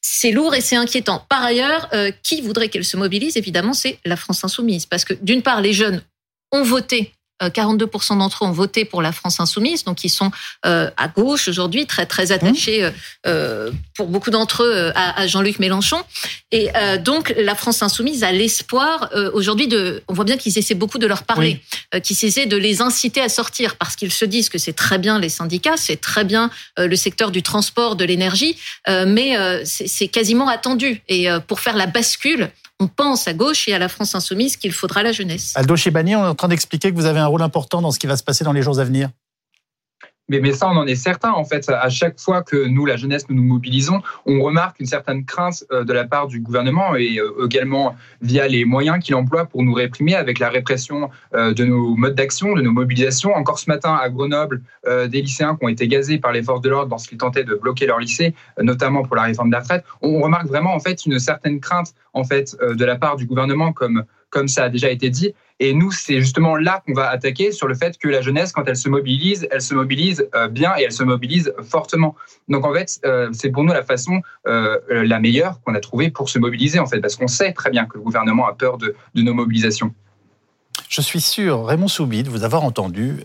c'est 0.00 0.30
lourd 0.30 0.54
et 0.54 0.60
c'est 0.60 0.76
inquiétant. 0.76 1.24
Par 1.28 1.42
ailleurs, 1.42 1.88
euh, 1.92 2.12
qui 2.22 2.40
voudrait 2.40 2.68
qu'elle 2.68 2.84
se 2.84 2.96
mobilise? 2.96 3.36
Évidemment, 3.36 3.72
c'est 3.72 3.98
la 4.04 4.16
France 4.16 4.44
insoumise. 4.44 4.86
Parce 4.86 5.04
que 5.04 5.14
d'une 5.14 5.42
part, 5.42 5.60
les 5.60 5.72
jeunes 5.72 6.02
ont 6.52 6.62
voté 6.62 7.12
42% 7.42 8.12
euh, 8.12 8.16
d'entre 8.16 8.44
eux 8.44 8.48
ont 8.48 8.52
voté 8.52 8.84
pour 8.84 9.02
la 9.02 9.12
France 9.12 9.40
insoumise, 9.40 9.84
donc 9.84 10.04
ils 10.04 10.10
sont 10.10 10.30
euh, 10.64 10.90
à 10.96 11.08
gauche 11.08 11.48
aujourd'hui, 11.48 11.86
très 11.86 12.06
très 12.06 12.32
attachés 12.32 12.90
euh, 13.26 13.70
pour 13.94 14.06
beaucoup 14.06 14.30
d'entre 14.30 14.62
eux 14.62 14.92
à, 14.94 15.26
Jean-Luc 15.26 15.58
Mélenchon. 15.58 16.02
Et 16.52 16.70
donc 17.00 17.34
la 17.36 17.54
France 17.54 17.82
insoumise 17.82 18.22
a 18.22 18.32
l'espoir 18.32 19.10
aujourd'hui 19.34 19.68
de, 19.68 20.02
on 20.08 20.14
voit 20.14 20.24
bien 20.24 20.36
qu'ils 20.36 20.58
essaient 20.58 20.74
beaucoup 20.74 20.98
de 20.98 21.06
leur 21.06 21.24
parler, 21.24 21.60
qu'ils 22.02 22.24
essaient 22.24 22.46
de 22.46 22.56
les 22.56 22.82
inciter 22.82 23.20
à 23.20 23.28
sortir 23.28 23.76
parce 23.76 23.96
qu'ils 23.96 24.12
se 24.12 24.24
disent 24.24 24.48
que 24.48 24.58
c'est 24.58 24.72
très 24.72 24.98
bien 24.98 25.18
les 25.18 25.28
syndicats, 25.28 25.76
c'est 25.76 26.00
très 26.00 26.24
bien 26.24 26.50
le 26.78 26.96
secteur 26.96 27.30
du 27.30 27.42
transport, 27.42 27.96
de 27.96 28.04
l'énergie, 28.04 28.56
mais 28.88 29.36
c'est 29.64 30.08
quasiment 30.08 30.48
attendu. 30.48 31.02
Et 31.08 31.28
pour 31.46 31.60
faire 31.60 31.76
la 31.76 31.86
bascule, 31.86 32.50
on 32.80 32.88
pense 32.88 33.26
à 33.26 33.32
gauche 33.32 33.68
et 33.68 33.74
à 33.74 33.78
la 33.78 33.88
France 33.88 34.14
insoumise 34.14 34.56
qu'il 34.56 34.72
faudra 34.72 35.02
la 35.02 35.12
jeunesse. 35.12 35.52
Aldo 35.54 35.76
Chibani, 35.76 36.14
on 36.16 36.24
est 36.24 36.28
en 36.28 36.34
train 36.34 36.48
d'expliquer 36.48 36.90
que 36.90 36.96
vous 36.96 37.06
avez 37.06 37.20
un 37.20 37.26
rôle 37.26 37.42
important 37.42 37.80
dans 37.80 37.90
ce 37.90 37.98
qui 37.98 38.06
va 38.06 38.16
se 38.16 38.22
passer 38.22 38.44
dans 38.44 38.52
les 38.52 38.62
jours 38.62 38.78
à 38.78 38.84
venir. 38.84 39.10
Mais, 40.28 40.40
mais, 40.40 40.52
ça, 40.52 40.68
on 40.68 40.76
en 40.76 40.86
est 40.86 40.96
certain. 40.96 41.30
En 41.30 41.44
fait, 41.44 41.68
à 41.68 41.88
chaque 41.88 42.18
fois 42.18 42.42
que 42.42 42.66
nous, 42.66 42.84
la 42.84 42.96
jeunesse, 42.96 43.28
nous 43.28 43.36
nous 43.36 43.44
mobilisons, 43.44 44.02
on 44.26 44.40
remarque 44.42 44.80
une 44.80 44.86
certaine 44.86 45.24
crainte 45.24 45.64
euh, 45.70 45.84
de 45.84 45.92
la 45.92 46.04
part 46.04 46.26
du 46.26 46.40
gouvernement 46.40 46.96
et 46.96 47.18
euh, 47.20 47.44
également 47.44 47.94
via 48.22 48.48
les 48.48 48.64
moyens 48.64 48.98
qu'il 48.98 49.14
emploie 49.14 49.44
pour 49.44 49.62
nous 49.62 49.72
réprimer 49.72 50.16
avec 50.16 50.40
la 50.40 50.48
répression 50.48 51.10
euh, 51.34 51.54
de 51.54 51.64
nos 51.64 51.94
modes 51.94 52.16
d'action, 52.16 52.54
de 52.54 52.62
nos 52.62 52.72
mobilisations. 52.72 53.34
Encore 53.34 53.60
ce 53.60 53.70
matin, 53.70 53.94
à 53.94 54.08
Grenoble, 54.08 54.62
des 55.08 55.20
lycéens 55.20 55.56
qui 55.56 55.64
ont 55.64 55.68
été 55.68 55.88
gazés 55.88 56.18
par 56.18 56.32
les 56.32 56.44
forces 56.44 56.60
de 56.60 56.68
l'ordre 56.68 56.90
lorsqu'ils 56.90 57.18
tentaient 57.18 57.42
de 57.42 57.56
bloquer 57.56 57.86
leur 57.86 57.98
lycée, 57.98 58.34
notamment 58.60 59.02
pour 59.02 59.16
la 59.16 59.22
réforme 59.22 59.48
de 59.48 59.54
la 59.54 59.60
retraite. 59.60 59.84
On 60.00 60.20
remarque 60.20 60.46
vraiment, 60.46 60.74
en 60.74 60.78
fait, 60.78 61.04
une 61.06 61.18
certaine 61.18 61.58
crainte, 61.58 61.92
en 62.12 62.22
fait, 62.22 62.56
de 62.62 62.84
la 62.84 62.94
part 62.94 63.16
du 63.16 63.26
gouvernement, 63.26 63.72
comme 63.72 64.04
comme 64.36 64.48
ça 64.48 64.64
a 64.64 64.68
déjà 64.68 64.90
été 64.90 65.08
dit. 65.08 65.32
Et 65.60 65.72
nous, 65.72 65.90
c'est 65.90 66.20
justement 66.20 66.56
là 66.56 66.82
qu'on 66.86 66.92
va 66.92 67.08
attaquer 67.08 67.52
sur 67.52 67.66
le 67.66 67.74
fait 67.74 67.96
que 67.96 68.06
la 68.06 68.20
jeunesse, 68.20 68.52
quand 68.52 68.64
elle 68.66 68.76
se 68.76 68.90
mobilise, 68.90 69.48
elle 69.50 69.62
se 69.62 69.72
mobilise 69.72 70.28
euh, 70.34 70.48
bien 70.48 70.74
et 70.76 70.82
elle 70.82 70.92
se 70.92 71.04
mobilise 71.04 71.54
fortement. 71.62 72.14
Donc 72.50 72.66
en 72.66 72.74
fait, 72.74 73.00
euh, 73.06 73.30
c'est 73.32 73.48
pour 73.48 73.64
nous 73.64 73.72
la 73.72 73.82
façon 73.82 74.20
euh, 74.46 74.78
la 74.90 75.20
meilleure 75.20 75.58
qu'on 75.62 75.74
a 75.74 75.80
trouvée 75.80 76.10
pour 76.10 76.28
se 76.28 76.38
mobiliser, 76.38 76.78
en 76.78 76.84
fait, 76.84 77.00
parce 77.00 77.16
qu'on 77.16 77.28
sait 77.28 77.54
très 77.54 77.70
bien 77.70 77.86
que 77.86 77.96
le 77.96 78.04
gouvernement 78.04 78.46
a 78.46 78.52
peur 78.52 78.76
de, 78.76 78.94
nos 79.14 79.32
mobilisations. 79.32 79.94
Je 80.90 81.00
suis 81.00 81.22
sûr, 81.22 81.64
Raymond 81.64 81.88
Soubide, 81.88 82.26
de 82.26 82.30
vous 82.30 82.44
avoir 82.44 82.62
entendu 82.62 83.22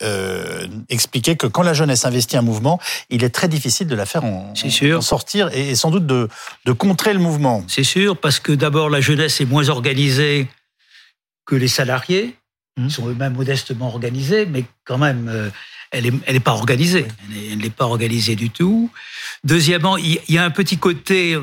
expliquer 0.88 1.36
que 1.36 1.48
quand 1.48 1.64
la 1.64 1.74
jeunesse 1.74 2.06
investit 2.06 2.38
un 2.38 2.42
mouvement, 2.42 2.80
il 3.10 3.26
est 3.26 3.30
très 3.30 3.50
difficile 3.50 3.88
de 3.88 3.96
la 3.96 4.06
faire 4.06 4.24
en, 4.24 4.54
sortir 5.02 5.50
et, 5.54 5.76
sans 5.76 5.92
doute 5.92 6.06
de, 6.06 6.30
de 6.66 6.72
contrer 6.72 7.14
le 7.14 7.20
mouvement. 7.20 7.64
C'est 7.68 7.84
sûr, 7.84 8.18
parce 8.18 8.40
que 8.40 8.54
d'abord, 8.54 8.90
la 8.90 9.02
jeunesse 9.02 9.42
est 9.42 9.46
moins 9.46 9.68
organisée 9.68 10.48
que 11.52 11.58
les 11.58 11.68
salariés, 11.68 12.38
mmh. 12.78 12.90
sont 12.90 13.10
eux-mêmes 13.10 13.34
modestement 13.34 13.88
organisés, 13.88 14.46
mais 14.46 14.64
quand 14.86 14.98
même, 14.98 15.28
euh, 15.28 15.50
elle 15.92 16.06
n'est 16.06 16.20
elle 16.26 16.38
est 16.38 16.40
pas 16.40 16.54
organisée. 16.54 17.06
Elle 17.52 17.58
n'est 17.58 17.70
pas 17.70 17.88
organisée 17.88 18.38
du 18.38 18.50
tout. 18.50 18.90
Deuxièmement, 19.44 19.98
il 19.98 20.22
y, 20.30 20.38
a 20.38 20.46
un 20.46 20.50
petit 20.50 20.78
côté, 20.78 21.38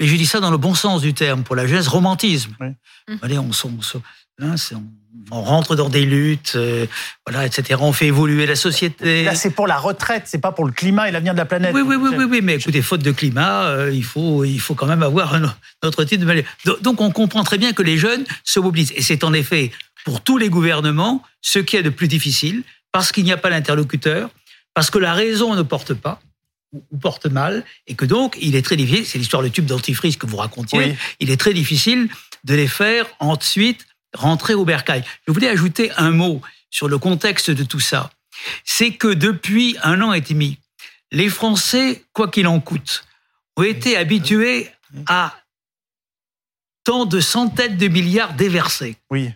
mais 0.00 0.06
je 0.06 0.16
dis 0.16 0.24
ça 0.24 0.40
dans 0.40 0.50
le 0.50 0.56
bon 0.56 0.74
sens 0.74 1.02
du 1.02 1.12
terme, 1.12 1.42
pour 1.42 1.54
la 1.54 1.66
jeunesse, 1.66 1.86
romantisme. 1.86 2.56
Mmh. 2.60 3.14
Allez, 3.20 3.36
on, 3.36 3.50
hein, 3.50 4.54
on, 4.72 4.82
on, 5.30 5.42
rentre 5.42 5.76
dans 5.76 5.88
des 5.88 6.04
luttes, 6.04 6.52
euh, 6.56 6.86
voilà, 7.26 7.46
etc. 7.46 7.80
On 7.82 7.92
fait 7.92 8.06
évoluer 8.06 8.46
la 8.46 8.56
société. 8.56 9.24
Là, 9.24 9.34
c'est 9.34 9.50
pour 9.50 9.66
la 9.66 9.78
retraite, 9.78 10.24
c'est 10.26 10.40
pas 10.40 10.52
pour 10.52 10.64
le 10.64 10.72
climat 10.72 11.08
et 11.08 11.12
l'avenir 11.12 11.32
de 11.32 11.38
la 11.38 11.44
planète. 11.44 11.74
Oui, 11.74 11.82
oui, 11.84 11.96
oui, 11.96 12.10
oui, 12.16 12.24
oui, 12.28 12.40
mais 12.42 12.54
écoutez, 12.54 12.82
faute 12.82 13.02
de 13.02 13.12
climat, 13.12 13.64
euh, 13.64 13.90
il, 13.92 14.04
faut, 14.04 14.44
il 14.44 14.60
faut 14.60 14.74
quand 14.74 14.86
même 14.86 15.02
avoir 15.02 15.34
un 15.34 15.44
autre 15.82 16.04
type 16.04 16.24
de... 16.24 16.44
Donc, 16.80 17.00
on 17.00 17.10
comprend 17.10 17.44
très 17.44 17.58
bien 17.58 17.72
que 17.72 17.82
les 17.82 17.98
jeunes 17.98 18.24
se 18.44 18.60
mobilisent. 18.60 18.92
Et 18.96 19.02
c'est 19.02 19.24
en 19.24 19.32
effet, 19.32 19.70
pour 20.04 20.22
tous 20.22 20.38
les 20.38 20.48
gouvernements, 20.48 21.22
ce 21.40 21.58
qui 21.58 21.76
est 21.76 21.82
de 21.82 21.90
plus 21.90 22.08
difficile, 22.08 22.62
parce 22.90 23.12
qu'il 23.12 23.24
n'y 23.24 23.32
a 23.32 23.36
pas 23.36 23.50
l'interlocuteur, 23.50 24.30
parce 24.74 24.90
que 24.90 24.98
la 24.98 25.14
raison 25.14 25.54
ne 25.54 25.62
porte 25.62 25.94
pas, 25.94 26.20
ou 26.90 26.98
porte 26.98 27.26
mal, 27.26 27.64
et 27.86 27.94
que 27.94 28.06
donc 28.06 28.36
il 28.40 28.56
est 28.56 28.62
très 28.62 28.76
difficile, 28.76 29.04
c'est 29.04 29.18
l'histoire 29.18 29.42
du 29.42 29.50
tube 29.50 29.66
dentifrice 29.66 30.16
que 30.16 30.26
vous 30.26 30.38
racontiez, 30.38 30.96
il 31.20 31.30
est 31.30 31.36
très 31.36 31.52
difficile 31.52 32.08
de 32.44 32.54
les 32.54 32.66
faire 32.66 33.06
ensuite 33.20 33.86
rentrer 34.14 34.54
au 34.54 34.64
bercail. 34.64 35.04
Je 35.26 35.32
voulais 35.32 35.48
ajouter 35.48 35.90
un 35.96 36.10
mot 36.10 36.40
sur 36.70 36.88
le 36.88 36.98
contexte 36.98 37.50
de 37.50 37.64
tout 37.64 37.80
ça. 37.80 38.10
C'est 38.64 38.92
que 38.92 39.08
depuis 39.08 39.76
un 39.82 40.00
an 40.00 40.12
et 40.12 40.20
demi, 40.20 40.58
les 41.10 41.28
Français, 41.28 42.04
quoi 42.12 42.28
qu'il 42.28 42.46
en 42.46 42.60
coûte, 42.60 43.04
ont 43.56 43.62
été 43.62 43.96
habitués 43.96 44.70
à 45.06 45.36
tant 46.84 47.04
de 47.04 47.20
centaines 47.20 47.76
de 47.76 47.88
milliards 47.88 48.34
déversés. 48.34 48.96
Oui. 49.10 49.30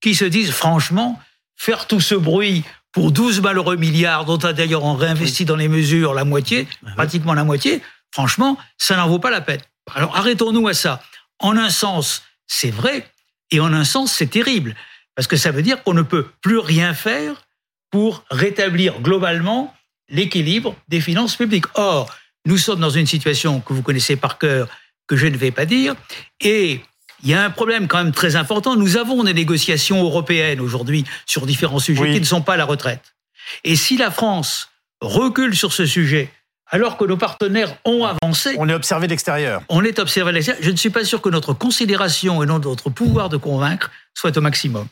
Qui 0.00 0.14
se 0.14 0.24
disent 0.24 0.50
franchement, 0.50 1.20
faire 1.56 1.86
tout 1.86 2.00
ce 2.00 2.14
bruit 2.14 2.64
pour 2.92 3.12
12 3.12 3.40
malheureux 3.40 3.76
milliards, 3.76 4.24
dont 4.24 4.36
d'ailleurs 4.36 4.84
on 4.84 4.94
réinvestit 4.94 5.44
dans 5.44 5.56
les 5.56 5.68
mesures 5.68 6.14
la 6.14 6.24
moitié, 6.24 6.66
pratiquement 6.96 7.34
la 7.34 7.44
moitié, 7.44 7.82
franchement, 8.10 8.58
ça 8.78 8.96
n'en 8.96 9.08
vaut 9.08 9.18
pas 9.20 9.30
la 9.30 9.40
peine. 9.40 9.60
Alors 9.94 10.16
arrêtons-nous 10.16 10.66
à 10.66 10.74
ça. 10.74 11.02
En 11.38 11.56
un 11.56 11.70
sens, 11.70 12.22
c'est 12.46 12.70
vrai, 12.70 13.08
et 13.50 13.60
en 13.60 13.72
un 13.72 13.84
sens, 13.84 14.12
c'est 14.12 14.30
terrible, 14.30 14.74
parce 15.14 15.26
que 15.26 15.36
ça 15.36 15.50
veut 15.50 15.62
dire 15.62 15.82
qu'on 15.82 15.94
ne 15.94 16.02
peut 16.02 16.26
plus 16.40 16.58
rien 16.58 16.94
faire 16.94 17.42
pour 17.90 18.24
rétablir 18.30 19.00
globalement 19.00 19.74
l'équilibre 20.08 20.76
des 20.88 21.00
finances 21.00 21.36
publiques. 21.36 21.66
Or, 21.74 22.14
nous 22.46 22.58
sommes 22.58 22.80
dans 22.80 22.90
une 22.90 23.06
situation 23.06 23.60
que 23.60 23.72
vous 23.72 23.82
connaissez 23.82 24.16
par 24.16 24.38
cœur, 24.38 24.68
que 25.06 25.16
je 25.16 25.26
ne 25.26 25.36
vais 25.36 25.50
pas 25.50 25.66
dire, 25.66 25.94
et 26.40 26.80
il 27.22 27.28
y 27.28 27.34
a 27.34 27.44
un 27.44 27.50
problème 27.50 27.86
quand 27.86 28.02
même 28.02 28.12
très 28.12 28.36
important. 28.36 28.76
Nous 28.76 28.96
avons 28.96 29.22
des 29.24 29.34
négociations 29.34 30.02
européennes 30.02 30.60
aujourd'hui 30.60 31.04
sur 31.26 31.46
différents 31.46 31.78
sujets 31.78 32.12
qui 32.12 32.20
ne 32.20 32.24
sont 32.24 32.42
pas 32.42 32.56
la 32.56 32.64
retraite. 32.64 33.14
Et 33.64 33.76
si 33.76 33.96
la 33.96 34.10
France 34.10 34.70
recule 35.00 35.54
sur 35.56 35.72
ce 35.72 35.84
sujet, 35.84 36.30
alors 36.70 36.96
que 36.96 37.04
nos 37.04 37.16
partenaires 37.16 37.76
ont 37.84 38.04
avancé. 38.04 38.54
On 38.58 38.68
est 38.68 38.74
observé 38.74 39.06
d'extérieur. 39.06 39.62
On 39.68 39.84
est 39.84 39.98
observé 39.98 40.32
d'extérieur. 40.32 40.62
Je 40.64 40.70
ne 40.70 40.76
suis 40.76 40.90
pas 40.90 41.04
sûr 41.04 41.20
que 41.20 41.28
notre 41.28 41.52
considération 41.52 42.42
et 42.42 42.46
notre 42.46 42.90
pouvoir 42.90 43.28
de 43.28 43.36
convaincre 43.36 43.90
soit 44.14 44.36
au 44.36 44.40
maximum. 44.40 44.86